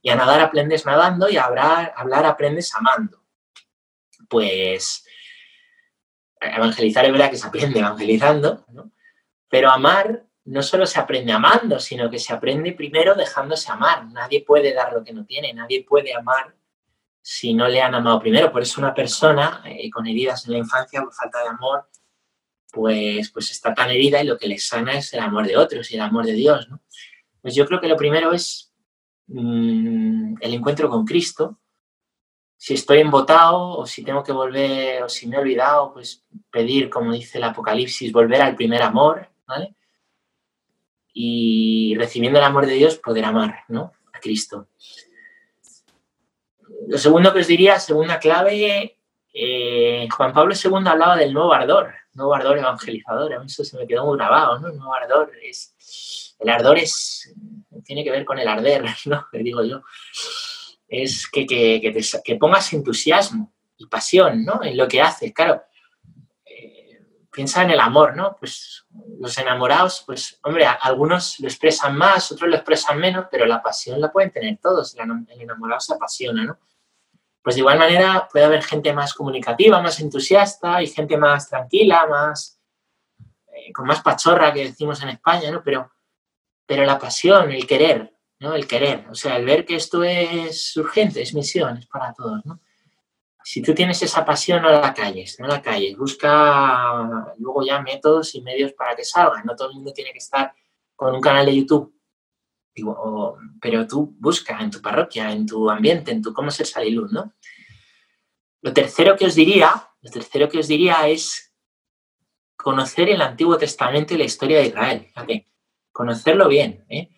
Y 0.00 0.10
a 0.10 0.16
nadar 0.16 0.40
aprendes 0.40 0.86
nadando 0.86 1.28
y 1.28 1.36
a 1.36 1.44
hablar, 1.44 1.92
hablar 1.96 2.26
aprendes 2.26 2.74
amando. 2.74 3.22
Pues 4.28 5.04
evangelizar 6.40 7.04
es 7.04 7.12
verdad 7.12 7.30
que 7.30 7.36
se 7.36 7.46
aprende 7.46 7.80
evangelizando, 7.80 8.64
¿no? 8.68 8.92
Pero 9.48 9.70
amar 9.70 10.24
no 10.44 10.62
solo 10.62 10.86
se 10.86 10.98
aprende 10.98 11.32
amando, 11.32 11.78
sino 11.78 12.10
que 12.10 12.18
se 12.18 12.32
aprende 12.32 12.72
primero 12.72 13.14
dejándose 13.14 13.70
amar. 13.70 14.06
Nadie 14.06 14.44
puede 14.44 14.72
dar 14.72 14.92
lo 14.92 15.04
que 15.04 15.12
no 15.12 15.24
tiene, 15.24 15.52
nadie 15.52 15.84
puede 15.84 16.14
amar 16.14 16.54
si 17.20 17.54
no 17.54 17.68
le 17.68 17.80
han 17.80 17.94
amado 17.94 18.18
primero. 18.20 18.50
Por 18.50 18.62
eso 18.62 18.80
una 18.80 18.94
persona 18.94 19.62
eh, 19.66 19.90
con 19.90 20.06
heridas 20.06 20.46
en 20.46 20.52
la 20.52 20.58
infancia 20.58 21.02
por 21.02 21.14
falta 21.14 21.40
de 21.42 21.48
amor 21.48 21.88
pues, 22.72 23.30
pues 23.30 23.50
está 23.50 23.74
tan 23.74 23.90
herida 23.90 24.22
y 24.22 24.26
lo 24.26 24.38
que 24.38 24.48
le 24.48 24.58
sana 24.58 24.94
es 24.94 25.12
el 25.12 25.20
amor 25.20 25.46
de 25.46 25.56
otros 25.56 25.90
y 25.90 25.94
el 25.94 26.00
amor 26.00 26.24
de 26.24 26.32
Dios. 26.32 26.68
¿no? 26.68 26.80
Pues 27.42 27.54
yo 27.54 27.66
creo 27.66 27.80
que 27.80 27.86
lo 27.86 27.96
primero 27.96 28.32
es 28.32 28.72
mm, 29.26 30.36
el 30.40 30.54
encuentro 30.54 30.88
con 30.88 31.04
Cristo. 31.04 31.58
Si 32.56 32.74
estoy 32.74 33.00
embotado 33.00 33.78
o 33.78 33.86
si 33.86 34.02
tengo 34.02 34.22
que 34.22 34.32
volver 34.32 35.02
o 35.02 35.08
si 35.08 35.26
me 35.26 35.36
he 35.36 35.40
olvidado, 35.40 35.92
pues 35.92 36.24
pedir, 36.50 36.88
como 36.88 37.12
dice 37.12 37.38
el 37.38 37.44
Apocalipsis, 37.44 38.10
volver 38.10 38.40
al 38.40 38.56
primer 38.56 38.82
amor, 38.82 39.28
¿vale? 39.46 39.74
Y 41.12 41.94
recibiendo 41.98 42.38
el 42.38 42.44
amor 42.44 42.66
de 42.66 42.74
Dios, 42.74 42.96
poder 42.98 43.24
amar, 43.24 43.64
¿no? 43.68 43.92
A 44.14 44.20
Cristo. 44.20 44.68
Lo 46.88 46.96
segundo 46.96 47.32
que 47.32 47.40
os 47.40 47.46
diría, 47.46 47.78
segunda 47.80 48.18
clave, 48.18 48.96
eh, 49.34 50.08
Juan 50.10 50.32
Pablo 50.32 50.54
II 50.54 50.86
hablaba 50.86 51.16
del 51.16 51.34
nuevo 51.34 51.52
ardor, 51.52 51.92
nuevo 52.14 52.34
ardor 52.34 52.58
evangelizador, 52.58 53.34
a 53.34 53.38
mí 53.40 53.46
eso 53.46 53.64
se 53.64 53.76
me 53.76 53.86
quedó 53.86 54.06
muy 54.06 54.16
grabado, 54.16 54.58
¿no? 54.58 54.68
El 54.68 55.02
ardor 55.02 55.32
es, 55.42 56.36
el 56.38 56.48
ardor 56.48 56.78
es, 56.78 57.34
tiene 57.84 58.04
que 58.04 58.10
ver 58.10 58.24
con 58.24 58.38
el 58.38 58.48
arder, 58.48 58.84
¿no? 59.06 59.26
Le 59.32 59.42
digo 59.42 59.64
yo, 59.64 59.82
es 60.88 61.26
que, 61.28 61.46
que, 61.46 62.36
pongas 62.36 62.72
entusiasmo 62.72 63.52
y 63.76 63.86
pasión, 63.86 64.44
¿no? 64.44 64.62
En 64.62 64.76
lo 64.76 64.86
que 64.86 65.00
haces, 65.00 65.32
claro. 65.32 65.62
Eh, 66.44 67.00
piensa 67.32 67.62
en 67.62 67.70
el 67.70 67.80
amor, 67.80 68.14
¿no? 68.14 68.36
Pues 68.38 68.84
los 69.18 69.36
enamorados, 69.38 70.02
pues, 70.06 70.38
hombre, 70.42 70.66
algunos 70.66 71.40
lo 71.40 71.48
expresan 71.48 71.96
más, 71.96 72.30
otros 72.30 72.50
lo 72.50 72.56
expresan 72.56 72.98
menos, 72.98 73.26
pero 73.30 73.46
la 73.46 73.62
pasión 73.62 74.00
la 74.00 74.12
pueden 74.12 74.30
tener 74.30 74.58
todos, 74.62 74.94
el 74.94 75.40
enamorado 75.40 75.80
se 75.80 75.94
apasiona, 75.94 76.44
¿no? 76.44 76.58
Pues 77.42 77.56
de 77.56 77.60
igual 77.60 77.78
manera 77.78 78.28
puede 78.30 78.44
haber 78.44 78.62
gente 78.62 78.92
más 78.92 79.14
comunicativa, 79.14 79.80
más 79.82 79.98
entusiasta 80.00 80.82
y 80.82 80.86
gente 80.86 81.16
más 81.16 81.48
tranquila, 81.48 82.06
más 82.06 82.60
eh, 83.52 83.72
con 83.72 83.86
más 83.86 84.00
pachorra 84.00 84.52
que 84.52 84.66
decimos 84.66 85.02
en 85.02 85.10
España, 85.10 85.50
¿no? 85.50 85.62
Pero, 85.62 85.90
pero 86.64 86.84
la 86.84 86.98
pasión, 86.98 87.50
el 87.50 87.66
querer, 87.66 88.14
¿no? 88.38 88.54
El 88.54 88.66
querer, 88.66 89.06
o 89.10 89.14
sea, 89.14 89.36
el 89.36 89.44
ver 89.44 89.66
que 89.66 89.76
esto 89.76 90.04
es 90.04 90.76
urgente, 90.76 91.20
es 91.20 91.34
misión, 91.34 91.78
es 91.78 91.86
para 91.86 92.12
todos, 92.12 92.44
¿no? 92.46 92.60
Si 93.44 93.60
tú 93.60 93.74
tienes 93.74 94.00
esa 94.02 94.24
pasión, 94.24 94.62
no 94.62 94.70
la 94.70 94.94
calles, 94.94 95.40
no 95.40 95.48
la 95.48 95.60
calles. 95.60 95.96
Busca 95.96 97.32
luego 97.38 97.64
ya 97.66 97.80
métodos 97.80 98.36
y 98.36 98.40
medios 98.40 98.72
para 98.72 98.94
que 98.94 99.04
salga. 99.04 99.42
No 99.42 99.56
todo 99.56 99.70
el 99.70 99.74
mundo 99.74 99.92
tiene 99.92 100.12
que 100.12 100.18
estar 100.18 100.54
con 100.94 101.12
un 101.12 101.20
canal 101.20 101.46
de 101.46 101.56
YouTube 101.56 101.92
pero 103.60 103.86
tú 103.86 104.14
busca 104.18 104.58
en 104.60 104.70
tu 104.70 104.80
parroquia, 104.80 105.30
en 105.30 105.46
tu 105.46 105.68
ambiente, 105.68 106.10
en 106.10 106.22
tu 106.22 106.32
cómo 106.32 106.50
ser 106.50 106.66
sal 106.66 106.86
¿no? 107.10 107.34
Lo 108.62 108.72
tercero 108.72 109.16
que 109.16 109.26
os 109.26 109.34
diría, 109.34 109.90
lo 110.00 110.10
tercero 110.10 110.48
que 110.48 110.58
os 110.58 110.68
diría 110.68 111.08
es 111.08 111.52
conocer 112.56 113.08
el 113.10 113.20
Antiguo 113.20 113.58
Testamento 113.58 114.14
y 114.14 114.18
la 114.18 114.24
historia 114.24 114.58
de 114.58 114.66
Israel, 114.66 115.08
conocerlo 115.90 116.48
bien, 116.48 116.84
¿eh? 116.88 117.10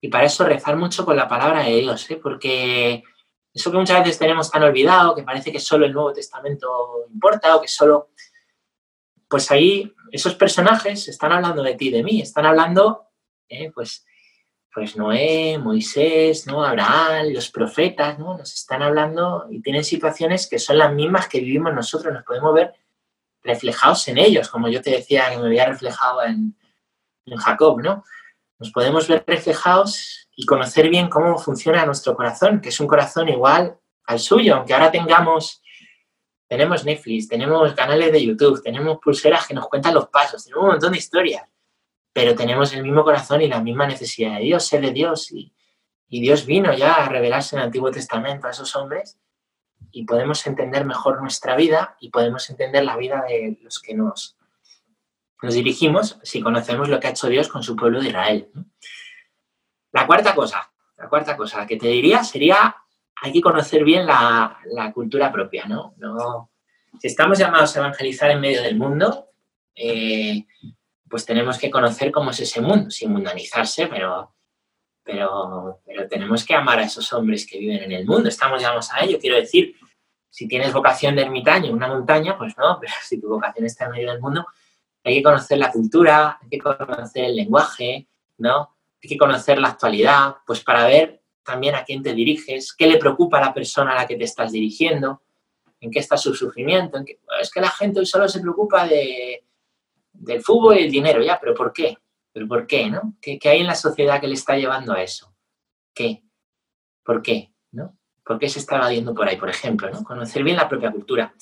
Y 0.00 0.08
para 0.08 0.26
eso 0.26 0.44
rezar 0.44 0.76
mucho 0.76 1.04
con 1.04 1.16
la 1.16 1.26
palabra 1.26 1.64
de 1.64 1.80
Dios, 1.80 2.10
¿eh? 2.10 2.20
Porque 2.22 3.02
eso 3.52 3.70
que 3.70 3.78
muchas 3.78 4.00
veces 4.00 4.18
tenemos 4.18 4.50
tan 4.50 4.62
olvidado, 4.62 5.14
que 5.14 5.22
parece 5.22 5.50
que 5.50 5.60
solo 5.60 5.86
el 5.86 5.92
Nuevo 5.92 6.12
Testamento 6.12 7.06
importa 7.10 7.56
o 7.56 7.60
que 7.60 7.68
solo 7.68 8.10
pues 9.28 9.50
ahí 9.50 9.92
esos 10.10 10.34
personajes 10.34 11.06
están 11.08 11.32
hablando 11.32 11.62
de 11.62 11.74
ti, 11.74 11.90
de 11.90 12.02
mí, 12.02 12.20
están 12.20 12.46
hablando, 12.46 13.08
eh, 13.48 13.70
pues, 13.72 14.06
pues 14.72 14.96
Noé, 14.96 15.58
Moisés, 15.58 16.46
¿no? 16.46 16.64
Abraham, 16.64 17.28
los 17.32 17.50
profetas, 17.50 18.18
¿no? 18.18 18.36
Nos 18.36 18.54
están 18.54 18.82
hablando 18.82 19.46
y 19.50 19.60
tienen 19.60 19.84
situaciones 19.84 20.46
que 20.48 20.58
son 20.58 20.78
las 20.78 20.92
mismas 20.92 21.28
que 21.28 21.40
vivimos 21.40 21.74
nosotros, 21.74 22.12
nos 22.12 22.24
podemos 22.24 22.54
ver 22.54 22.74
reflejados 23.42 24.06
en 24.08 24.18
ellos, 24.18 24.48
como 24.48 24.68
yo 24.68 24.82
te 24.82 24.90
decía 24.90 25.30
que 25.30 25.38
me 25.38 25.46
había 25.46 25.66
reflejado 25.66 26.22
en, 26.22 26.56
en 27.26 27.36
Jacob, 27.36 27.80
¿no? 27.80 28.04
Nos 28.58 28.70
podemos 28.72 29.08
ver 29.08 29.24
reflejados 29.26 30.28
y 30.36 30.44
conocer 30.44 30.88
bien 30.88 31.08
cómo 31.08 31.38
funciona 31.38 31.86
nuestro 31.86 32.14
corazón, 32.14 32.60
que 32.60 32.68
es 32.68 32.80
un 32.80 32.86
corazón 32.86 33.28
igual 33.28 33.78
al 34.04 34.18
suyo, 34.18 34.56
aunque 34.56 34.74
ahora 34.74 34.90
tengamos 34.90 35.62
tenemos 36.48 36.82
Netflix, 36.84 37.28
tenemos 37.28 37.74
canales 37.74 38.10
de 38.10 38.24
YouTube, 38.24 38.62
tenemos 38.62 38.98
pulseras 39.00 39.46
que 39.46 39.52
nos 39.52 39.68
cuentan 39.68 39.94
los 39.94 40.08
pasos, 40.08 40.44
tenemos 40.44 40.64
un 40.64 40.70
montón 40.70 40.92
de 40.92 40.98
historias, 40.98 41.42
pero 42.18 42.34
tenemos 42.34 42.72
el 42.72 42.82
mismo 42.82 43.04
corazón 43.04 43.42
y 43.42 43.46
la 43.46 43.60
misma 43.60 43.86
necesidad 43.86 44.38
de 44.38 44.42
Dios, 44.42 44.66
ser 44.66 44.80
de 44.80 44.90
Dios. 44.90 45.30
Y, 45.30 45.52
Dios 46.08 46.46
vino 46.46 46.72
ya 46.72 46.94
a 46.94 47.08
revelarse 47.08 47.54
en 47.54 47.60
el 47.60 47.66
Antiguo 47.66 47.92
Testamento 47.92 48.48
a 48.48 48.50
esos 48.50 48.74
hombres 48.74 49.20
y 49.92 50.04
podemos 50.04 50.44
entender 50.48 50.84
mejor 50.84 51.20
nuestra 51.20 51.54
vida 51.54 51.96
y 52.00 52.10
podemos 52.10 52.50
entender 52.50 52.82
la 52.84 52.96
vida 52.96 53.22
de 53.28 53.60
los 53.62 53.78
que 53.78 53.94
nos, 53.94 54.36
nos 55.42 55.54
dirigimos 55.54 56.18
si 56.24 56.40
conocemos 56.40 56.88
lo 56.88 56.98
que 56.98 57.06
ha 57.06 57.10
hecho 57.10 57.28
Dios 57.28 57.46
con 57.46 57.62
su 57.62 57.76
pueblo 57.76 58.00
de 58.00 58.08
Israel. 58.08 58.50
La 59.92 60.04
cuarta 60.04 60.34
cosa, 60.34 60.72
la 60.96 61.08
cuarta 61.08 61.36
cosa 61.36 61.68
que 61.68 61.76
te 61.76 61.86
diría 61.86 62.24
sería 62.24 62.74
hay 63.22 63.32
que 63.32 63.40
conocer 63.40 63.84
bien 63.84 64.06
la, 64.06 64.58
cultura 64.92 65.30
propia, 65.30 65.66
¿no? 65.66 65.94
Si 66.98 67.06
estamos 67.06 67.38
llamados 67.38 67.76
a 67.76 67.78
evangelizar 67.78 68.32
en 68.32 68.40
medio 68.40 68.60
del 68.60 68.76
mundo, 68.76 69.28
eh, 69.76 70.44
pues 71.08 71.24
tenemos 71.24 71.58
que 71.58 71.70
conocer 71.70 72.10
cómo 72.12 72.30
es 72.30 72.40
ese 72.40 72.60
mundo, 72.60 72.90
sin 72.90 73.12
mundanizarse, 73.12 73.86
pero, 73.86 74.34
pero, 75.02 75.80
pero 75.84 76.08
tenemos 76.08 76.44
que 76.44 76.54
amar 76.54 76.78
a 76.78 76.84
esos 76.84 77.12
hombres 77.12 77.46
que 77.46 77.58
viven 77.58 77.82
en 77.82 77.92
el 77.92 78.06
mundo. 78.06 78.28
Estamos 78.28 78.60
llamados 78.60 78.92
a 78.92 79.04
ello, 79.04 79.18
quiero 79.20 79.36
decir, 79.36 79.74
si 80.30 80.46
tienes 80.46 80.72
vocación 80.72 81.16
de 81.16 81.22
ermitaño 81.22 81.68
en 81.68 81.74
una 81.74 81.88
montaña, 81.88 82.36
pues 82.36 82.56
no, 82.56 82.78
pero 82.80 82.92
si 83.02 83.20
tu 83.20 83.28
vocación 83.28 83.66
está 83.66 83.86
en 83.86 83.92
medio 83.92 84.10
del 84.10 84.20
mundo, 84.20 84.46
hay 85.04 85.14
que 85.14 85.22
conocer 85.22 85.58
la 85.58 85.70
cultura, 85.70 86.38
hay 86.40 86.48
que 86.48 86.58
conocer 86.58 87.24
el 87.24 87.36
lenguaje, 87.36 88.08
¿no? 88.38 88.76
Hay 89.02 89.08
que 89.08 89.16
conocer 89.16 89.58
la 89.58 89.68
actualidad, 89.68 90.36
pues 90.46 90.62
para 90.62 90.86
ver 90.86 91.22
también 91.42 91.74
a 91.74 91.84
quién 91.84 92.02
te 92.02 92.12
diriges, 92.12 92.74
qué 92.74 92.86
le 92.86 92.98
preocupa 92.98 93.38
a 93.38 93.46
la 93.46 93.54
persona 93.54 93.92
a 93.92 93.94
la 93.94 94.06
que 94.06 94.16
te 94.16 94.24
estás 94.24 94.52
dirigiendo, 94.52 95.22
en 95.80 95.90
qué 95.90 96.00
está 96.00 96.16
su 96.16 96.34
sufrimiento. 96.34 96.98
En 96.98 97.06
es 97.40 97.50
que 97.50 97.60
la 97.60 97.70
gente 97.70 98.00
hoy 98.00 98.06
solo 98.06 98.28
se 98.28 98.40
preocupa 98.40 98.86
de, 98.86 99.44
del 100.18 100.42
fútbol 100.42 100.78
y 100.78 100.82
el 100.84 100.90
dinero, 100.90 101.22
ya, 101.22 101.38
pero 101.40 101.54
¿por 101.54 101.72
qué? 101.72 101.96
¿Pero 102.32 102.46
por 102.46 102.66
qué, 102.66 102.90
no? 102.90 103.16
¿Qué, 103.20 103.38
hay 103.44 103.60
en 103.60 103.66
la 103.66 103.74
sociedad 103.74 104.20
que 104.20 104.28
le 104.28 104.34
está 104.34 104.56
llevando 104.56 104.92
a 104.92 105.02
eso? 105.02 105.34
¿Qué? 105.94 106.22
¿Por 107.02 107.22
qué? 107.22 107.52
¿No? 107.72 107.96
¿Por 108.24 108.38
qué 108.38 108.48
se 108.48 108.58
está 108.58 108.76
evadiendo 108.76 109.14
por 109.14 109.26
ahí, 109.26 109.36
por 109.36 109.48
ejemplo? 109.48 109.90
¿no? 109.90 110.04
Conocer 110.04 110.42
bien 110.42 110.56
la 110.56 110.68
propia 110.68 110.90
cultura. 110.90 111.34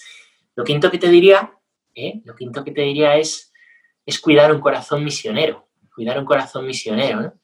Lo 0.55 0.65
quinto 0.65 0.91
que 0.91 0.99
te 0.99 1.09
diría, 1.09 1.53
¿eh? 1.95 2.21
lo 2.25 2.35
quinto 2.35 2.65
que 2.65 2.71
te 2.71 2.83
diría 2.83 3.17
es, 3.17 3.53
es 4.05 4.21
cuidar 4.21 4.53
un 4.53 4.61
corazón 4.61 5.05
misionero, 5.05 5.69
cuidar 5.95 6.19
un 6.19 6.25
corazón 6.25 6.67
misionero, 6.67 7.21
¿no? 7.21 7.35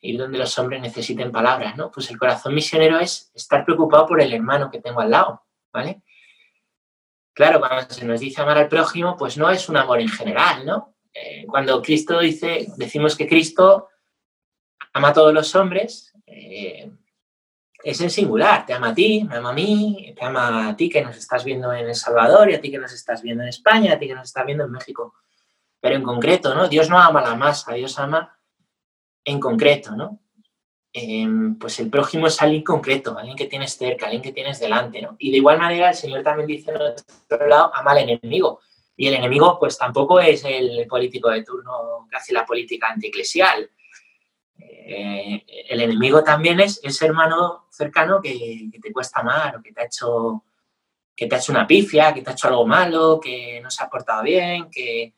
ir 0.00 0.18
donde 0.18 0.38
los 0.38 0.58
hombres 0.58 0.80
necesiten 0.80 1.32
palabras, 1.32 1.76
¿no? 1.76 1.90
Pues 1.90 2.10
el 2.10 2.18
corazón 2.18 2.54
misionero 2.54 2.98
es 2.98 3.30
estar 3.34 3.64
preocupado 3.64 4.06
por 4.06 4.20
el 4.20 4.32
hermano 4.32 4.70
que 4.70 4.80
tengo 4.80 5.00
al 5.00 5.10
lado, 5.10 5.42
¿vale? 5.72 6.02
Claro, 7.36 7.60
cuando 7.60 7.92
se 7.92 8.06
nos 8.06 8.18
dice 8.18 8.40
amar 8.40 8.56
al 8.56 8.66
prójimo, 8.66 9.14
pues 9.14 9.36
no 9.36 9.50
es 9.50 9.68
un 9.68 9.76
amor 9.76 10.00
en 10.00 10.08
general, 10.08 10.64
¿no? 10.64 10.94
Eh, 11.12 11.44
cuando 11.46 11.82
Cristo 11.82 12.18
dice, 12.18 12.66
decimos 12.78 13.14
que 13.14 13.28
Cristo 13.28 13.90
ama 14.94 15.08
a 15.08 15.12
todos 15.12 15.34
los 15.34 15.54
hombres, 15.54 16.14
eh, 16.26 16.90
es 17.84 18.00
en 18.00 18.08
singular, 18.08 18.64
te 18.64 18.72
ama 18.72 18.88
a 18.88 18.94
ti, 18.94 19.22
me 19.28 19.36
ama 19.36 19.50
a 19.50 19.52
mí, 19.52 20.14
te 20.18 20.24
ama 20.24 20.70
a 20.70 20.76
ti 20.76 20.88
que 20.88 21.04
nos 21.04 21.14
estás 21.14 21.44
viendo 21.44 21.70
en 21.74 21.88
El 21.88 21.94
Salvador 21.94 22.50
y 22.50 22.54
a 22.54 22.60
ti 22.62 22.70
que 22.70 22.78
nos 22.78 22.94
estás 22.94 23.20
viendo 23.20 23.42
en 23.42 23.50
España, 23.50 23.92
a 23.92 23.98
ti 23.98 24.06
que 24.06 24.14
nos 24.14 24.28
estás 24.28 24.46
viendo 24.46 24.64
en 24.64 24.70
México. 24.70 25.12
Pero 25.78 25.94
en 25.94 26.04
concreto, 26.04 26.54
¿no? 26.54 26.68
Dios 26.68 26.88
no 26.88 26.98
ama 26.98 27.20
a 27.20 27.28
la 27.28 27.34
masa, 27.34 27.74
Dios 27.74 27.98
ama 27.98 28.34
en 29.26 29.40
concreto, 29.40 29.94
¿no? 29.94 30.20
Em, 30.98 31.58
pues 31.58 31.78
el 31.78 31.90
prójimo 31.90 32.26
es 32.26 32.40
alguien 32.40 32.62
concreto, 32.62 33.18
alguien 33.18 33.36
que 33.36 33.44
tienes 33.44 33.76
cerca, 33.76 34.06
alguien 34.06 34.22
que 34.22 34.32
tienes 34.32 34.58
delante, 34.58 35.02
¿no? 35.02 35.14
Y 35.18 35.30
de 35.30 35.36
igual 35.36 35.58
manera 35.58 35.90
el 35.90 35.94
Señor 35.94 36.22
también 36.22 36.46
dice 36.46 36.70
en 36.70 36.78
otro 36.78 37.46
lado, 37.46 37.70
ama 37.74 37.90
al 37.90 37.98
enemigo. 37.98 38.60
Y 38.96 39.06
el 39.06 39.14
enemigo, 39.16 39.58
pues 39.60 39.76
tampoco 39.76 40.18
es 40.20 40.42
el 40.46 40.86
político 40.88 41.28
de 41.28 41.44
turno 41.44 42.06
que 42.08 42.16
hace 42.16 42.32
la 42.32 42.46
política 42.46 42.88
antieclesial. 42.88 43.70
Eh, 44.58 45.44
el 45.68 45.82
enemigo 45.82 46.24
también 46.24 46.60
es 46.60 46.80
ese 46.82 47.04
hermano 47.04 47.66
cercano 47.68 48.18
que, 48.22 48.70
te 48.80 48.90
cuesta 48.90 49.20
amar 49.20 49.56
o 49.56 49.62
que 49.62 49.74
te 49.74 49.82
ha 49.82 49.84
hecho 49.84 50.44
que 51.14 51.26
te 51.26 51.34
ha 51.34 51.38
hecho 51.38 51.52
una 51.52 51.66
pifia, 51.66 52.14
que 52.14 52.22
te 52.22 52.30
ha 52.30 52.32
hecho 52.32 52.48
algo 52.48 52.66
malo, 52.66 53.20
que 53.20 53.60
no 53.62 53.70
se 53.70 53.84
ha 53.84 53.90
portado 53.90 54.22
bien, 54.22 54.70
que, 54.70 55.12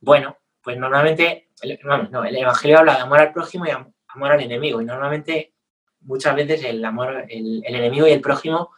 bueno, 0.00 0.38
pues 0.60 0.76
normalmente, 0.76 1.50
el, 1.62 1.78
no, 2.10 2.24
el 2.24 2.36
Evangelio 2.36 2.78
habla 2.80 2.96
de 2.96 3.02
amor 3.02 3.20
al 3.20 3.32
prójimo 3.32 3.66
y 3.66 3.70
amor 4.14 4.32
al 4.32 4.40
enemigo. 4.40 4.80
Y 4.80 4.84
normalmente, 4.84 5.54
muchas 6.00 6.34
veces, 6.34 6.64
el 6.64 6.84
amor, 6.84 7.26
el, 7.28 7.62
enemigo 7.64 8.06
y 8.06 8.12
el 8.12 8.20
prójimo 8.20 8.72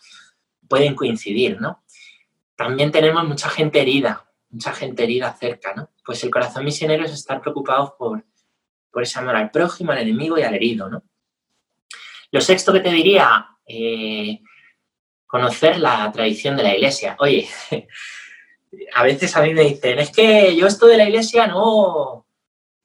pueden 0.68 0.94
coincidir, 0.94 1.60
¿no? 1.60 1.84
También 2.56 2.90
tenemos 2.90 3.26
mucha 3.26 3.48
gente 3.48 3.80
herida, 3.80 4.28
mucha 4.50 4.72
gente 4.72 5.04
herida 5.04 5.32
cerca, 5.34 5.74
¿no? 5.74 5.90
Pues 6.04 6.22
el 6.24 6.30
corazón 6.30 6.64
misionero 6.64 7.04
es 7.04 7.12
estar 7.12 7.40
preocupado 7.40 7.96
por, 7.98 8.24
por 8.90 9.02
ese 9.02 9.18
amor 9.18 9.36
al 9.36 9.50
prójimo, 9.50 9.92
al 9.92 9.98
enemigo 9.98 10.38
y 10.38 10.42
al 10.42 10.54
herido, 10.54 10.88
¿no? 10.88 11.02
Lo 12.30 12.40
sexto 12.40 12.72
que 12.72 12.80
te 12.80 12.90
diría, 12.90 13.46
eh, 13.66 14.40
conocer 15.26 15.78
la 15.78 16.10
tradición 16.12 16.56
de 16.56 16.62
la 16.62 16.74
iglesia. 16.74 17.16
Oye, 17.18 17.48
a 18.94 19.02
veces 19.02 19.36
a 19.36 19.42
mí 19.42 19.54
me 19.54 19.62
dicen, 19.62 19.98
es 19.98 20.10
que 20.10 20.56
yo 20.56 20.66
esto 20.66 20.86
de 20.86 20.96
la 20.96 21.04
iglesia 21.04 21.46
no, 21.46 22.25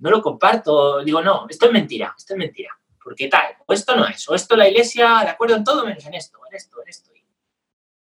no 0.02 0.10
lo 0.10 0.22
comparto. 0.22 1.04
Digo, 1.04 1.22
no, 1.22 1.46
esto 1.50 1.68
es 1.68 1.72
mentira, 1.72 2.14
esto 2.18 2.34
es 2.34 2.38
mentira. 2.38 2.78
Porque 3.02 3.28
tal, 3.28 3.56
o 3.66 3.74
esto 3.74 3.96
no 3.96 4.06
es, 4.06 4.28
o 4.30 4.36
esto 4.36 4.56
la 4.56 4.68
iglesia, 4.68 5.22
de 5.24 5.30
acuerdo 5.30 5.56
en 5.56 5.64
todo, 5.64 5.86
menos 5.86 6.06
en 6.06 6.14
esto, 6.14 6.40
en 6.50 6.56
esto, 6.56 6.82
en 6.82 6.90
esto. 6.90 7.12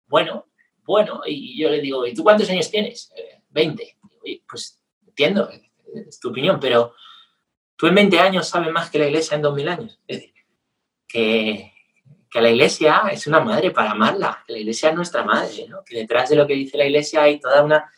bueno, 0.08 0.48
bueno, 0.86 1.22
y 1.26 1.58
yo 1.60 1.70
le 1.70 1.80
digo, 1.80 2.06
¿y 2.06 2.14
tú 2.14 2.24
cuántos 2.24 2.50
años 2.50 2.70
tienes? 2.70 3.12
Eh, 3.16 3.42
20. 3.50 3.98
pues 4.48 4.80
entiendo, 5.08 5.50
es 5.94 6.20
tu 6.20 6.30
opinión, 6.30 6.60
pero 6.60 6.94
tú 7.76 7.88
en 7.88 7.96
20 7.96 8.20
años 8.20 8.48
sabes 8.48 8.72
más 8.72 8.90
que 8.90 9.00
la 9.00 9.08
iglesia 9.08 9.36
en 9.36 9.42
2000 9.44 9.68
años. 9.70 10.00
Es 10.08 10.18
decir, 10.18 10.34
que, 11.08 11.74
que 12.30 12.42
la 12.42 12.50
iglesia 12.50 13.04
es 13.12 13.26
una 13.28 13.40
madre 13.40 13.72
para 13.72 13.92
amarla, 13.92 14.44
que 14.46 14.54
la 14.54 14.60
iglesia 14.60 14.90
es 14.90 14.96
nuestra 14.96 15.24
madre, 15.24 15.68
¿no? 15.68 15.84
que 15.84 15.98
detrás 15.98 16.30
de 16.30 16.36
lo 16.36 16.46
que 16.46 16.56
dice 16.56 16.78
la 16.78 16.86
iglesia 16.86 17.24
hay 17.24 17.40
toda 17.40 17.64
una, 17.64 17.92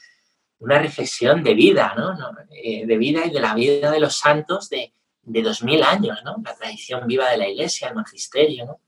una 0.60 0.80
reflexión 0.80 1.44
de 1.44 1.54
vida, 1.54 1.94
¿no? 1.98 2.18
Eh, 2.52 2.86
de 2.86 2.98
vida 2.98 3.26
y 3.26 3.30
de 3.30 3.40
la 3.40 3.54
vida 3.54 3.92
de 3.92 4.00
los 4.00 4.18
santos 4.18 4.70
de, 4.70 4.94
de 5.26 5.42
2000 5.42 5.84
años, 5.84 6.20
¿no? 6.24 6.36
la 6.44 6.56
tradición 6.56 7.08
viva 7.08 7.30
de 7.30 7.38
la 7.38 7.48
iglesia, 7.48 7.90
el 7.90 7.96
magisterio. 7.96 8.66
¿no? 8.66 8.82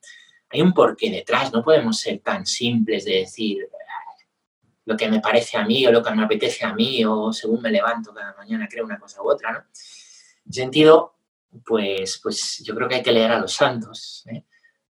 Hay 0.49 0.61
un 0.61 0.73
porqué 0.73 1.09
detrás, 1.09 1.51
no 1.51 1.63
podemos 1.63 1.99
ser 1.99 2.19
tan 2.19 2.45
simples 2.45 3.05
de 3.05 3.15
decir 3.19 3.67
lo 4.85 4.95
que 4.95 5.09
me 5.09 5.19
parece 5.19 5.57
a 5.57 5.65
mí 5.65 5.85
o 5.85 5.91
lo 5.91 6.01
que 6.01 6.11
me 6.11 6.23
apetece 6.23 6.65
a 6.65 6.73
mí 6.73 7.03
o 7.03 7.33
según 7.33 7.61
me 7.61 7.71
levanto 7.71 8.13
cada 8.13 8.33
mañana 8.35 8.67
creo 8.69 8.85
una 8.85 8.99
cosa 8.99 9.21
u 9.21 9.29
otra. 9.29 9.51
¿no? 9.51 9.59
En 10.45 10.53
sentido, 10.53 11.15
pues, 11.65 12.19
pues 12.23 12.63
yo 12.63 12.73
creo 12.73 12.87
que 12.87 12.95
hay 12.95 13.03
que 13.03 13.11
leer 13.11 13.31
a 13.31 13.39
los 13.39 13.51
santos. 13.51 14.25
¿eh? 14.27 14.43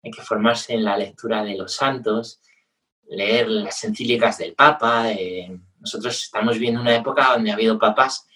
hay 0.02 0.10
que 0.10 0.22
formarse 0.22 0.74
en 0.74 0.84
la 0.84 0.96
lectura 0.96 1.42
de 1.42 1.56
los 1.56 1.74
santos, 1.74 2.40
leer 3.08 3.48
las 3.48 3.82
encíclicas 3.84 4.38
del 4.38 4.54
Papa. 4.54 5.12
Nosotros 5.86 6.20
estamos 6.20 6.58
viendo 6.58 6.80
una 6.80 6.96
época 6.96 7.28
donde 7.32 7.52
ha 7.52 7.54
habido 7.54 7.78
papas 7.78 8.26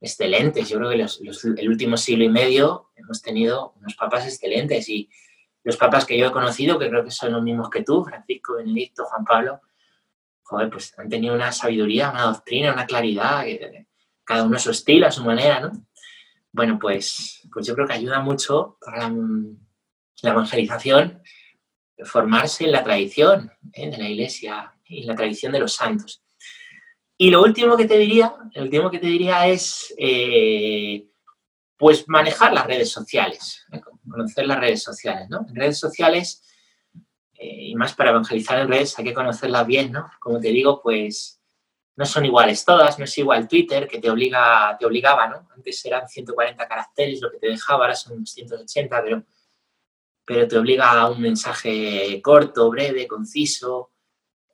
excelentes. 0.00 0.68
Yo 0.68 0.78
creo 0.78 0.90
que 0.90 0.96
los, 0.96 1.20
el 1.20 1.68
último 1.68 1.96
siglo 1.96 2.24
y 2.24 2.28
medio 2.28 2.90
hemos 2.96 3.22
tenido 3.22 3.74
unos 3.76 3.94
papas 3.94 4.26
excelentes 4.26 4.88
y 4.88 5.08
los 5.62 5.76
papas 5.76 6.04
que 6.04 6.18
yo 6.18 6.26
he 6.26 6.32
conocido, 6.32 6.78
que 6.78 6.88
creo 6.88 7.04
que 7.04 7.12
son 7.12 7.32
los 7.32 7.42
mismos 7.42 7.70
que 7.70 7.84
tú, 7.84 8.04
Francisco, 8.04 8.56
Benedicto, 8.56 9.04
Juan 9.04 9.24
Pablo, 9.24 9.60
joder, 10.42 10.68
pues 10.68 10.98
han 10.98 11.08
tenido 11.08 11.34
una 11.34 11.52
sabiduría, 11.52 12.10
una 12.10 12.22
doctrina, 12.22 12.72
una 12.72 12.86
claridad, 12.86 13.44
cada 14.24 14.42
uno 14.42 14.56
a 14.56 14.60
su 14.60 14.72
estilo, 14.72 15.06
a 15.06 15.12
su 15.12 15.24
manera, 15.24 15.60
¿no? 15.60 15.72
Bueno, 16.50 16.78
pues, 16.80 17.46
pues 17.52 17.66
yo 17.66 17.74
creo 17.74 17.86
que 17.86 17.92
ayuda 17.92 18.18
mucho 18.18 18.78
para 18.80 19.08
la, 19.08 19.14
la 20.22 20.30
evangelización, 20.30 21.22
formarse 22.04 22.64
en 22.64 22.72
la 22.72 22.82
tradición 22.82 23.52
¿eh? 23.72 23.90
de 23.90 23.96
la 23.96 24.08
iglesia 24.08 24.74
y 24.84 25.04
la 25.04 25.14
tradición 25.14 25.52
de 25.52 25.60
los 25.60 25.72
santos. 25.72 26.25
Y 27.18 27.30
lo 27.30 27.42
último 27.42 27.76
que 27.76 27.86
te 27.86 27.96
diría, 27.96 28.34
el 28.52 28.64
último 28.64 28.90
que 28.90 28.98
te 28.98 29.06
diría 29.06 29.46
es, 29.46 29.94
eh, 29.96 31.08
pues 31.76 32.08
manejar 32.08 32.52
las 32.52 32.66
redes 32.66 32.90
sociales, 32.90 33.64
¿eh? 33.72 33.80
conocer 34.08 34.46
las 34.46 34.60
redes 34.60 34.82
sociales, 34.82 35.28
¿no? 35.28 35.46
En 35.48 35.54
redes 35.54 35.78
sociales, 35.78 36.42
y 37.38 37.74
más 37.74 37.94
para 37.94 38.10
evangelizar 38.10 38.58
en 38.58 38.68
redes 38.68 38.98
hay 38.98 39.04
que 39.04 39.14
conocerlas 39.14 39.66
bien, 39.66 39.92
¿no? 39.92 40.10
Como 40.20 40.40
te 40.40 40.48
digo, 40.48 40.80
pues 40.82 41.40
no 41.96 42.04
son 42.04 42.24
iguales 42.24 42.64
todas, 42.64 42.98
no 42.98 43.04
es 43.04 43.18
igual 43.18 43.48
Twitter, 43.48 43.88
que 43.88 43.98
te, 43.98 44.10
obliga, 44.10 44.76
te 44.78 44.86
obligaba, 44.86 45.26
¿no? 45.28 45.48
Antes 45.54 45.84
eran 45.84 46.08
140 46.08 46.68
caracteres 46.68 47.20
lo 47.20 47.30
que 47.30 47.38
te 47.38 47.48
dejaba, 47.48 47.84
ahora 47.84 47.94
son 47.94 48.26
180, 48.26 49.02
pero, 49.02 49.22
pero 50.24 50.48
te 50.48 50.58
obliga 50.58 50.90
a 50.90 51.10
un 51.10 51.20
mensaje 51.20 52.20
corto, 52.22 52.70
breve, 52.70 53.06
conciso, 53.06 53.92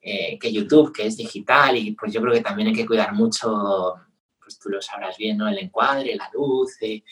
eh, 0.03 0.39
que 0.39 0.53
YouTube, 0.53 0.93
que 0.93 1.07
es 1.07 1.17
digital, 1.17 1.77
y 1.77 1.93
pues 1.93 2.13
yo 2.13 2.21
creo 2.21 2.35
que 2.35 2.41
también 2.41 2.69
hay 2.69 2.75
que 2.75 2.87
cuidar 2.87 3.13
mucho, 3.13 3.95
pues 4.43 4.59
tú 4.59 4.69
lo 4.69 4.83
sabrás 4.83 5.17
bien, 5.17 5.39
¿no? 5.39 5.49
El 5.49 5.59
encuadre, 5.59 6.17
la 6.17 6.29
luz, 6.35 6.77
eh, 6.81 7.05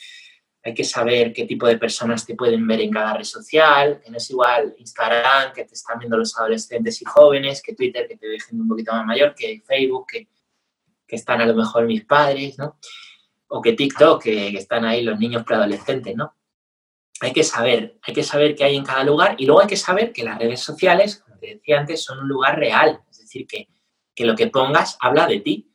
hay 0.63 0.73
que 0.73 0.83
saber 0.83 1.33
qué 1.33 1.45
tipo 1.45 1.65
de 1.65 1.77
personas 1.77 2.25
te 2.25 2.35
pueden 2.35 2.67
ver 2.67 2.81
en 2.81 2.91
cada 2.91 3.15
red 3.15 3.23
social, 3.23 3.99
que 4.03 4.11
no 4.11 4.17
es 4.17 4.29
igual 4.29 4.75
Instagram, 4.77 5.53
que 5.53 5.65
te 5.65 5.73
están 5.73 5.97
viendo 5.97 6.17
los 6.17 6.37
adolescentes 6.37 7.01
y 7.01 7.05
jóvenes, 7.05 7.61
que 7.63 7.73
Twitter, 7.73 8.07
que 8.07 8.17
te 8.17 8.27
ve 8.27 8.39
gente 8.39 8.61
un 8.61 8.67
poquito 8.67 8.91
más 8.91 9.05
mayor, 9.05 9.33
que 9.33 9.61
Facebook, 9.65 10.05
que, 10.07 10.27
que 11.07 11.15
están 11.15 11.41
a 11.41 11.45
lo 11.45 11.55
mejor 11.55 11.85
mis 11.85 12.05
padres, 12.05 12.57
¿no? 12.59 12.77
O 13.47 13.61
que 13.61 13.73
TikTok, 13.73 14.23
que, 14.23 14.49
están 14.49 14.85
ahí 14.85 15.01
los 15.01 15.19
niños 15.19 15.43
preadolescentes, 15.43 16.15
¿no? 16.15 16.35
Hay 17.21 17.33
que 17.33 17.43
saber, 17.43 17.99
hay 18.03 18.13
que 18.13 18.23
saber 18.23 18.55
qué 18.55 18.63
hay 18.63 18.77
en 18.77 18.85
cada 18.85 19.03
lugar 19.03 19.35
y 19.37 19.45
luego 19.45 19.61
hay 19.61 19.67
que 19.67 19.77
saber 19.77 20.13
que 20.13 20.23
las 20.23 20.37
redes 20.37 20.59
sociales, 20.59 21.23
te 21.41 21.55
decía 21.55 21.79
antes, 21.79 22.03
son 22.03 22.19
un 22.19 22.29
lugar 22.29 22.57
real, 22.57 23.01
es 23.09 23.19
decir, 23.19 23.45
que, 23.47 23.67
que 24.15 24.25
lo 24.25 24.35
que 24.35 24.47
pongas 24.47 24.97
habla 25.01 25.27
de 25.27 25.39
ti, 25.41 25.71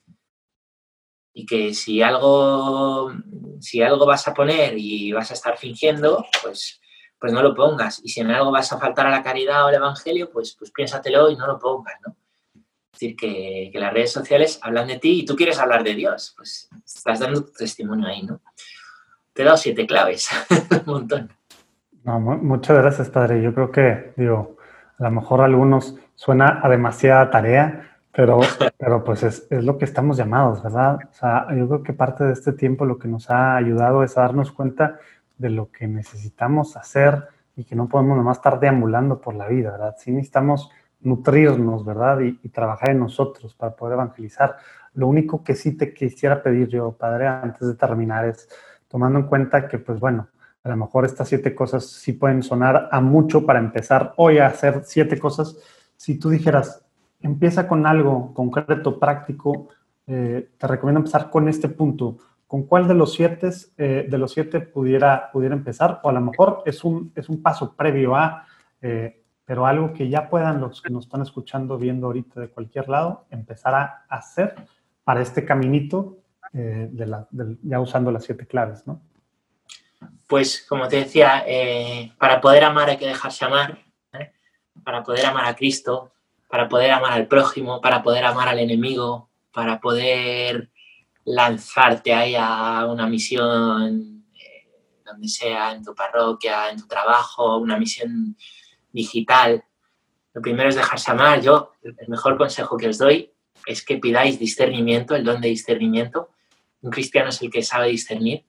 y 1.39 1.45
que 1.45 1.75
si 1.75 2.01
algo, 2.01 3.13
si 3.61 3.83
algo 3.83 4.07
vas 4.07 4.27
a 4.27 4.33
poner 4.33 4.73
y 4.79 5.13
vas 5.13 5.31
a 5.31 5.35
estar 5.35 5.59
fingiendo, 5.59 6.25
pues, 6.43 6.81
pues 7.21 7.31
no 7.31 7.43
lo 7.43 7.55
pongas. 7.55 8.01
Y 8.03 8.09
si 8.09 8.23
en 8.23 8.31
algo 8.31 8.51
vas 8.51 8.73
a 8.73 8.79
faltar 8.79 9.07
a 9.07 9.11
la 9.11 9.23
caridad 9.23 9.65
o 9.65 9.67
al 9.67 9.75
evangelio, 9.75 10.31
pues, 10.31 10.57
pues 10.59 10.71
piénsatelo 10.71 11.31
y 11.31 11.37
no 11.37 11.47
lo 11.47 11.59
pongas, 11.59 11.95
¿no? 12.07 12.17
Es 12.55 13.01
decir, 13.01 13.17
que, 13.17 13.71
las 13.75 13.93
redes 13.93 14.13
sociales 14.13 14.59
hablan 14.63 14.87
de 14.87 14.99
ti 14.99 15.21
y 15.21 15.25
tú 15.27 15.37
quieres 15.37 15.59
hablar 15.59 15.85
de 15.85 15.95
Dios, 15.95 16.33
pues 16.39 16.71
estás 16.83 17.21
dando 17.21 17.45
tu 17.45 17.53
testimonio 17.53 18.09
ahí, 18.09 18.23
¿no? 18.23 18.41
Te 19.35 19.43
he 19.43 19.45
dado 19.45 19.59
siete 19.59 19.87
claves, 19.87 20.31
un 20.87 20.87
montón. 20.87 21.31
muchas 22.03 22.79
gracias, 22.79 23.11
Padre. 23.11 23.43
Yo 23.43 23.53
creo 23.53 23.71
que, 23.71 24.15
digo, 24.17 24.56
a 24.99 25.05
lo 25.05 25.11
mejor 25.11 25.41
a 25.41 25.45
algunos 25.45 25.97
suena 26.15 26.61
a 26.63 26.69
demasiada 26.69 27.31
tarea, 27.31 27.99
pero, 28.13 28.41
pero 28.79 29.05
pues 29.05 29.23
es, 29.23 29.47
es, 29.51 29.65
lo 29.65 29.79
que 29.79 29.85
estamos 29.85 30.17
llamados, 30.17 30.63
¿verdad? 30.63 30.99
O 31.11 31.15
sea, 31.15 31.47
yo 31.55 31.69
creo 31.69 31.83
que 31.83 31.93
parte 31.93 32.25
de 32.25 32.33
este 32.33 32.53
tiempo 32.53 32.85
lo 32.87 32.99
que 32.99 33.09
nos 33.09 33.31
ha 33.31 33.57
ayudado 33.57 34.03
es 34.03 34.17
a 34.17 34.23
darnos 34.23 34.53
cuenta 34.53 34.99
de 35.37 35.51
lo 35.51 35.71
que 35.71 35.87
necesitamos 35.87 36.77
hacer 36.77 37.25
y 37.57 37.65
que 37.65 37.77
no 37.77 37.89
podemos 37.89 38.17
nomás 38.17 38.39
estar 38.39 38.59
deambulando 38.59 39.21
por 39.21 39.35
la 39.35 39.47
vida, 39.49 39.73
¿verdad? 39.73 39.95
Sí 39.99 40.11
necesitamos 40.11 40.71
nutrirnos, 41.01 41.85
¿verdad? 41.85 42.21
Y, 42.21 42.41
y, 42.43 42.49
trabajar 42.49 42.91
en 42.91 43.01
nosotros 43.01 43.55
para 43.55 43.77
poder 43.77 43.95
evangelizar. 43.95 44.57
Lo 44.95 45.09
único 45.09 45.45
que 45.45 45.55
sí 45.55 45.77
te 45.77 45.93
quisiera 45.93 46.43
pedir 46.43 46.69
yo, 46.69 46.93
Padre, 46.93 47.27
antes 47.27 47.69
de 47.69 47.75
terminar 47.75 48.25
es, 48.25 48.49
tomando 48.89 49.19
en 49.19 49.27
cuenta 49.27 49.69
que, 49.69 49.79
pues 49.79 50.01
bueno, 50.01 50.29
a 50.67 50.71
lo 50.71 50.77
mejor 50.77 51.05
estas 51.05 51.29
siete 51.29 51.55
cosas 51.55 51.87
sí 51.87 52.13
pueden 52.13 52.43
sonar 52.43 52.89
a 52.91 53.01
mucho 53.01 53.47
para 53.47 53.61
empezar 53.61 54.15
hoy 54.17 54.39
a 54.39 54.49
hacer 54.49 54.83
siete 54.85 55.17
cosas. 55.17 55.57
Si 55.97 56.19
tú 56.19 56.29
dijeras, 56.29 56.85
empieza 57.21 57.69
con 57.69 57.87
algo 57.87 58.35
concreto, 58.35 58.99
práctico, 58.99 59.69
eh, 60.09 60.51
te 60.59 60.67
recomiendo 60.67 60.99
empezar 60.99 61.31
con 61.31 61.49
este 61.49 61.69
punto. 61.69 62.19
¿Con 62.49 62.65
cuál 62.65 62.89
de 62.89 62.95
los 62.95 63.15
siete, 63.15 63.51
eh, 63.79 64.09
de 64.11 64.19
los 64.19 64.33
siete 64.33 64.59
pudiera, 64.59 65.31
pudiera 65.31 65.55
empezar? 65.55 66.01
O 66.03 66.09
a 66.09 66.13
lo 66.13 66.21
mejor 66.21 66.65
es 66.67 66.83
un, 66.83 67.13
es 67.15 67.29
un 67.29 67.41
paso 67.43 67.77
previo 67.77 68.17
a, 68.17 68.45
eh, 68.83 69.23
pero 69.45 69.67
algo 69.67 69.93
que 69.93 70.09
ya 70.09 70.29
puedan 70.29 70.61
los 70.61 70.83
que 70.83 70.93
nos 70.93 71.05
están 71.05 71.23
escuchando, 71.23 71.79
viendo 71.79 72.09
ahorita 72.09 72.41
de 72.41 72.49
cualquier 72.49 72.89
lado, 72.89 73.27
empezar 73.31 73.73
a 73.73 74.05
hacer 74.09 74.57
para 75.05 75.21
este 75.21 75.45
caminito, 75.45 76.19
ya 77.63 77.81
usando 77.81 78.11
las 78.11 78.25
siete 78.25 78.47
claves, 78.47 78.85
¿no? 78.87 79.01
Pues 80.27 80.65
como 80.69 80.89
te 80.89 80.97
decía, 80.97 81.45
para 82.19 82.41
poder 82.41 82.65
amar 82.65 82.91
hay 82.91 82.97
que 82.97 83.07
dejarse 83.07 83.45
amar, 83.45 83.85
para 84.85 85.03
poder 85.03 85.27
amar 85.27 85.47
a 85.47 85.55
Cristo 85.55 86.13
para 86.49 86.69
poder 86.69 86.91
amar 86.91 87.13
al 87.13 87.27
prójimo, 87.27 87.81
para 87.81 88.03
poder 88.03 88.25
amar 88.25 88.49
al 88.49 88.59
enemigo, 88.59 89.31
para 89.53 89.81
poder 89.81 90.71
lanzarte 91.25 92.15
ahí 92.15 92.35
a 92.39 92.87
una 92.87 93.07
misión, 93.07 94.25
eh, 94.35 94.69
donde 95.05 95.29
sea, 95.29 95.73
en 95.73 95.85
tu 95.85 95.95
parroquia, 95.95 96.71
en 96.71 96.79
tu 96.79 96.87
trabajo, 96.87 97.57
una 97.57 97.79
misión 97.79 98.37
digital. 98.93 99.65
Lo 100.33 100.43
primero 100.43 100.69
es 100.69 100.77
dejarse 100.77 101.11
amar. 101.11 101.41
Yo, 101.41 101.73
el 101.83 102.09
mejor 102.09 102.37
consejo 102.37 102.77
que 102.77 102.89
os 102.89 102.99
doy 102.99 103.33
es 103.67 103.85
que 103.85 103.99
pidáis 103.99 104.39
discernimiento, 104.39 105.17
el 105.17 105.25
don 105.25 105.41
de 105.41 105.49
discernimiento. 105.49 106.31
Un 106.83 106.91
cristiano 106.91 107.31
es 107.31 107.43
el 107.43 107.51
que 107.51 107.63
sabe 107.63 107.89
discernir 107.89 108.45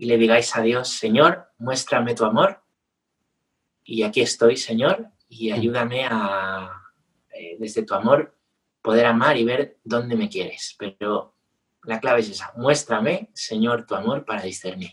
y 0.00 0.06
le 0.06 0.16
digáis 0.16 0.56
a 0.56 0.62
Dios, 0.62 0.88
Señor, 0.88 1.50
muéstrame 1.58 2.14
tu 2.14 2.24
amor 2.24 2.62
y 3.84 4.02
aquí 4.02 4.22
estoy, 4.22 4.56
Señor, 4.56 5.08
y 5.28 5.50
ayúdame 5.50 6.06
a, 6.10 6.70
eh, 7.34 7.58
desde 7.60 7.82
tu 7.82 7.92
amor, 7.92 8.34
poder 8.80 9.04
amar 9.04 9.36
y 9.36 9.44
ver 9.44 9.76
dónde 9.84 10.16
me 10.16 10.30
quieres. 10.30 10.74
Pero 10.78 11.34
la 11.84 12.00
clave 12.00 12.20
es 12.20 12.30
esa, 12.30 12.50
muéstrame, 12.56 13.28
Señor, 13.34 13.84
tu 13.84 13.94
amor 13.94 14.24
para 14.24 14.40
discernir. 14.40 14.92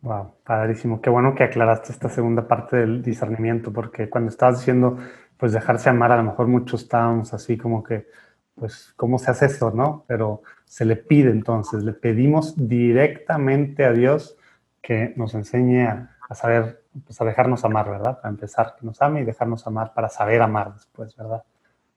Wow, 0.00 0.36
padrísimo. 0.44 1.02
Qué 1.02 1.10
bueno 1.10 1.34
que 1.34 1.44
aclaraste 1.44 1.92
esta 1.92 2.08
segunda 2.08 2.48
parte 2.48 2.78
del 2.78 3.02
discernimiento, 3.02 3.70
porque 3.70 4.08
cuando 4.08 4.30
estabas 4.30 4.60
diciendo, 4.60 4.96
pues 5.36 5.52
dejarse 5.52 5.90
amar, 5.90 6.10
a 6.12 6.16
lo 6.16 6.22
mejor 6.22 6.46
muchos 6.46 6.84
estábamos 6.84 7.34
así 7.34 7.58
como 7.58 7.82
que, 7.82 8.06
pues, 8.54 8.94
¿cómo 8.96 9.18
se 9.18 9.30
hace 9.30 9.44
eso, 9.44 9.72
no? 9.72 10.06
Pero 10.08 10.40
se 10.64 10.86
le 10.86 10.96
pide 10.96 11.32
entonces, 11.32 11.84
le 11.84 11.92
pedimos 11.92 12.54
directamente 12.56 13.84
a 13.84 13.92
Dios 13.92 14.36
que 14.88 15.12
nos 15.16 15.34
enseñe 15.34 15.86
a, 15.86 16.16
a 16.30 16.34
saber, 16.34 16.82
pues 17.04 17.20
a 17.20 17.24
dejarnos 17.26 17.62
amar, 17.62 17.90
¿verdad? 17.90 18.22
Para 18.22 18.30
empezar, 18.30 18.74
que 18.80 18.86
nos 18.86 19.02
ame 19.02 19.20
y 19.20 19.24
dejarnos 19.26 19.66
amar 19.66 19.92
para 19.92 20.08
saber 20.08 20.40
amar 20.40 20.72
después, 20.72 21.14
¿verdad? 21.14 21.44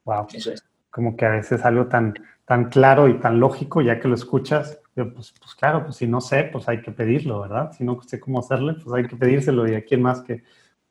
Wow. 0.04 0.28
Eso 0.34 0.52
es. 0.52 0.66
Como 0.90 1.16
que 1.16 1.26
a 1.26 1.30
veces 1.30 1.64
algo 1.64 1.88
tan, 1.88 2.16
tan 2.44 2.66
claro 2.66 3.08
y 3.08 3.18
tan 3.18 3.40
lógico, 3.40 3.82
ya 3.82 3.98
que 3.98 4.10
lo 4.10 4.16
escuchas, 4.16 4.82
pues, 4.94 5.34
pues 5.40 5.56
claro, 5.58 5.86
pues 5.86 5.96
si 5.96 6.06
no 6.06 6.20
sé, 6.20 6.50
pues 6.52 6.68
hay 6.68 6.82
que 6.82 6.92
pedirlo, 6.92 7.40
¿verdad? 7.40 7.72
Si 7.72 7.86
no 7.86 8.02
sé 8.02 8.20
cómo 8.20 8.40
hacerle, 8.40 8.74
pues 8.74 8.94
hay 8.94 9.08
que 9.08 9.16
pedírselo 9.16 9.66
y 9.70 9.76
a 9.76 9.86
quién 9.86 10.02
más 10.02 10.20
que 10.20 10.44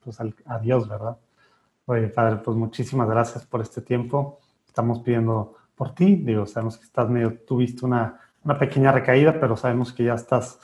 pues 0.03 0.19
a 0.47 0.59
Dios, 0.59 0.89
¿verdad? 0.89 1.19
Oye, 1.85 2.09
Padre, 2.09 2.37
pues 2.37 2.57
muchísimas 2.57 3.11
gracias 3.11 3.45
por 3.45 3.61
este 3.61 3.83
tiempo. 3.83 4.41
Estamos 4.67 5.01
pidiendo 5.01 5.55
por 5.75 5.95
ti, 5.95 6.17
digo, 6.17 6.47
sabemos 6.47 6.79
que 6.79 6.85
estás 6.85 7.11
medio, 7.11 7.41
tuviste 7.41 7.85
una, 7.85 8.19
una 8.43 8.59
pequeña 8.59 8.91
recaída, 8.91 9.39
pero 9.39 9.55
sabemos 9.55 9.93
que 9.93 10.05
ya 10.05 10.15
estás, 10.15 10.59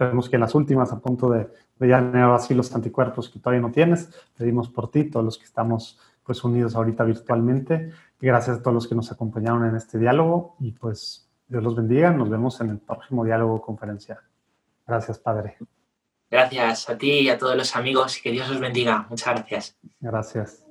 esperemos 0.00 0.30
que 0.30 0.36
en 0.36 0.40
las 0.40 0.54
últimas, 0.54 0.92
a 0.92 0.98
punto 0.98 1.28
de, 1.28 1.46
de 1.78 1.88
ya 1.88 2.34
así 2.34 2.54
los 2.54 2.74
anticuerpos 2.74 3.28
que 3.28 3.38
todavía 3.38 3.60
no 3.60 3.70
tienes, 3.70 4.08
pedimos 4.34 4.70
por 4.70 4.90
ti, 4.90 5.04
todos 5.04 5.24
los 5.24 5.36
que 5.36 5.44
estamos 5.44 5.98
pues 6.24 6.42
unidos 6.42 6.74
ahorita 6.74 7.04
virtualmente. 7.04 7.92
Gracias 8.18 8.58
a 8.58 8.62
todos 8.62 8.74
los 8.74 8.88
que 8.88 8.94
nos 8.94 9.12
acompañaron 9.12 9.66
en 9.66 9.76
este 9.76 9.98
diálogo 9.98 10.56
y 10.58 10.72
pues 10.72 11.28
Dios 11.48 11.62
los 11.62 11.76
bendiga. 11.76 12.10
Nos 12.12 12.30
vemos 12.30 12.58
en 12.62 12.70
el 12.70 12.78
próximo 12.78 13.24
diálogo 13.26 13.60
conferencia. 13.60 14.22
Gracias, 14.86 15.18
Padre. 15.18 15.58
Gracias 16.30 16.88
a 16.88 16.96
ti 16.96 17.10
y 17.10 17.28
a 17.28 17.36
todos 17.36 17.56
los 17.56 17.76
amigos 17.76 18.18
y 18.18 18.22
que 18.22 18.30
Dios 18.30 18.48
los 18.48 18.58
bendiga. 18.58 19.06
Muchas 19.10 19.34
gracias. 19.34 19.76
Gracias. 20.00 20.69